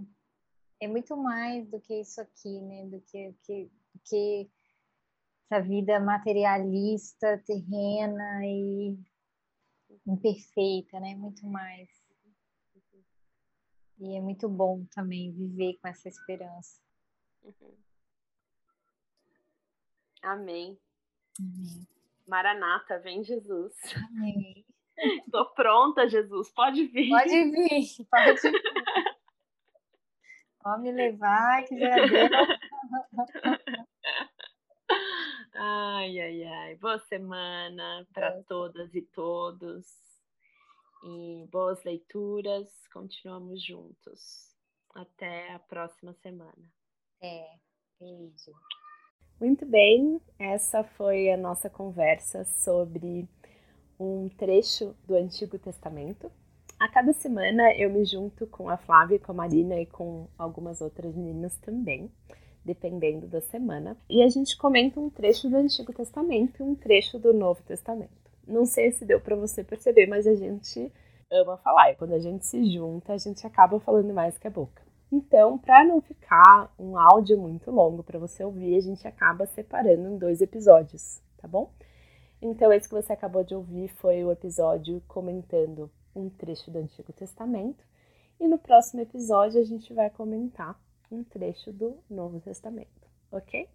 é 0.80 0.86
muito 0.86 1.16
mais 1.16 1.68
do 1.68 1.80
que 1.80 2.00
isso 2.00 2.20
aqui, 2.20 2.60
né, 2.60 2.86
do 2.86 3.00
que, 3.00 3.34
que, 3.42 3.70
que 4.04 4.50
essa 5.50 5.60
vida 5.60 5.98
materialista, 5.98 7.42
terrena 7.44 8.46
e 8.46 8.96
imperfeita, 10.06 11.00
né, 11.00 11.16
muito 11.16 11.44
mais. 11.46 11.88
E 13.98 14.16
é 14.16 14.20
muito 14.20 14.48
bom 14.48 14.84
também 14.94 15.32
viver 15.32 15.78
com 15.80 15.88
essa 15.88 16.08
esperança. 16.08 16.80
Uhum. 17.46 17.76
Amém. 20.22 20.78
Amém. 21.38 21.88
Maranata, 22.26 22.98
vem 22.98 23.22
Jesus. 23.22 23.72
Amém. 24.08 24.66
Tô 25.30 25.46
pronta, 25.54 26.08
Jesus, 26.08 26.50
pode 26.50 26.86
vir. 26.86 27.08
Pode 27.10 27.44
vir, 27.50 28.06
pode 28.10 28.40
vir. 28.40 28.62
Pode 30.60 30.82
me 30.82 30.90
levar, 30.90 31.64
que 31.64 31.78
já 31.78 31.94
deu. 31.94 32.28
Ai, 35.58 36.20
ai, 36.20 36.44
ai. 36.44 36.76
Boa 36.76 36.98
semana 36.98 38.06
para 38.12 38.42
todas 38.42 38.94
e 38.94 39.00
todos. 39.00 39.86
E 41.02 41.48
boas 41.50 41.82
leituras. 41.82 42.68
Continuamos 42.92 43.64
juntos. 43.64 44.54
Até 44.94 45.54
a 45.54 45.58
próxima 45.58 46.12
semana. 46.12 46.75
É, 47.20 47.46
beijo. 48.00 48.52
Muito 49.40 49.66
bem, 49.66 50.20
essa 50.38 50.82
foi 50.82 51.30
a 51.30 51.36
nossa 51.36 51.68
conversa 51.68 52.44
sobre 52.44 53.28
um 53.98 54.28
trecho 54.30 54.94
do 55.06 55.14
Antigo 55.14 55.58
Testamento. 55.58 56.30
A 56.78 56.88
cada 56.88 57.12
semana 57.12 57.74
eu 57.74 57.90
me 57.90 58.04
junto 58.04 58.46
com 58.46 58.68
a 58.68 58.76
Flávia, 58.76 59.18
com 59.18 59.32
a 59.32 59.34
Marina 59.34 59.80
e 59.80 59.86
com 59.86 60.28
algumas 60.38 60.80
outras 60.80 61.14
meninas 61.14 61.56
também, 61.58 62.10
dependendo 62.64 63.26
da 63.26 63.40
semana, 63.40 63.96
e 64.08 64.22
a 64.22 64.28
gente 64.28 64.56
comenta 64.56 65.00
um 65.00 65.08
trecho 65.08 65.48
do 65.48 65.56
Antigo 65.56 65.92
Testamento 65.92 66.60
e 66.60 66.62
um 66.62 66.74
trecho 66.74 67.18
do 67.18 67.32
Novo 67.32 67.62
Testamento. 67.62 68.12
Não 68.46 68.64
sei 68.64 68.92
se 68.92 69.04
deu 69.04 69.20
para 69.20 69.36
você 69.36 69.64
perceber, 69.64 70.06
mas 70.06 70.26
a 70.26 70.34
gente 70.34 70.92
ama 71.30 71.56
falar. 71.58 71.90
E 71.90 71.96
quando 71.96 72.12
a 72.12 72.18
gente 72.18 72.46
se 72.46 72.64
junta, 72.72 73.12
a 73.12 73.18
gente 73.18 73.46
acaba 73.46 73.80
falando 73.80 74.12
mais 74.12 74.38
que 74.38 74.46
a 74.46 74.50
boca. 74.50 74.85
Então, 75.10 75.56
para 75.56 75.84
não 75.84 76.00
ficar 76.00 76.72
um 76.78 76.98
áudio 76.98 77.38
muito 77.38 77.70
longo 77.70 78.02
para 78.02 78.18
você 78.18 78.42
ouvir, 78.44 78.76
a 78.76 78.80
gente 78.80 79.06
acaba 79.06 79.46
separando 79.46 80.08
em 80.08 80.18
dois 80.18 80.40
episódios, 80.40 81.20
tá 81.38 81.46
bom? 81.46 81.70
Então, 82.42 82.72
esse 82.72 82.88
que 82.88 82.94
você 82.94 83.12
acabou 83.12 83.44
de 83.44 83.54
ouvir 83.54 83.88
foi 83.88 84.24
o 84.24 84.32
episódio 84.32 85.02
comentando 85.06 85.90
um 86.14 86.28
trecho 86.28 86.70
do 86.70 86.78
Antigo 86.78 87.12
Testamento, 87.12 87.84
e 88.38 88.48
no 88.48 88.58
próximo 88.58 89.00
episódio 89.00 89.60
a 89.60 89.64
gente 89.64 89.94
vai 89.94 90.10
comentar 90.10 90.78
um 91.10 91.22
trecho 91.22 91.72
do 91.72 91.96
Novo 92.10 92.40
Testamento, 92.40 93.08
ok? 93.30 93.68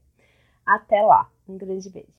Até 0.65 1.01
lá, 1.01 1.29
um 1.47 1.57
grande 1.57 1.89
beijo. 1.89 2.11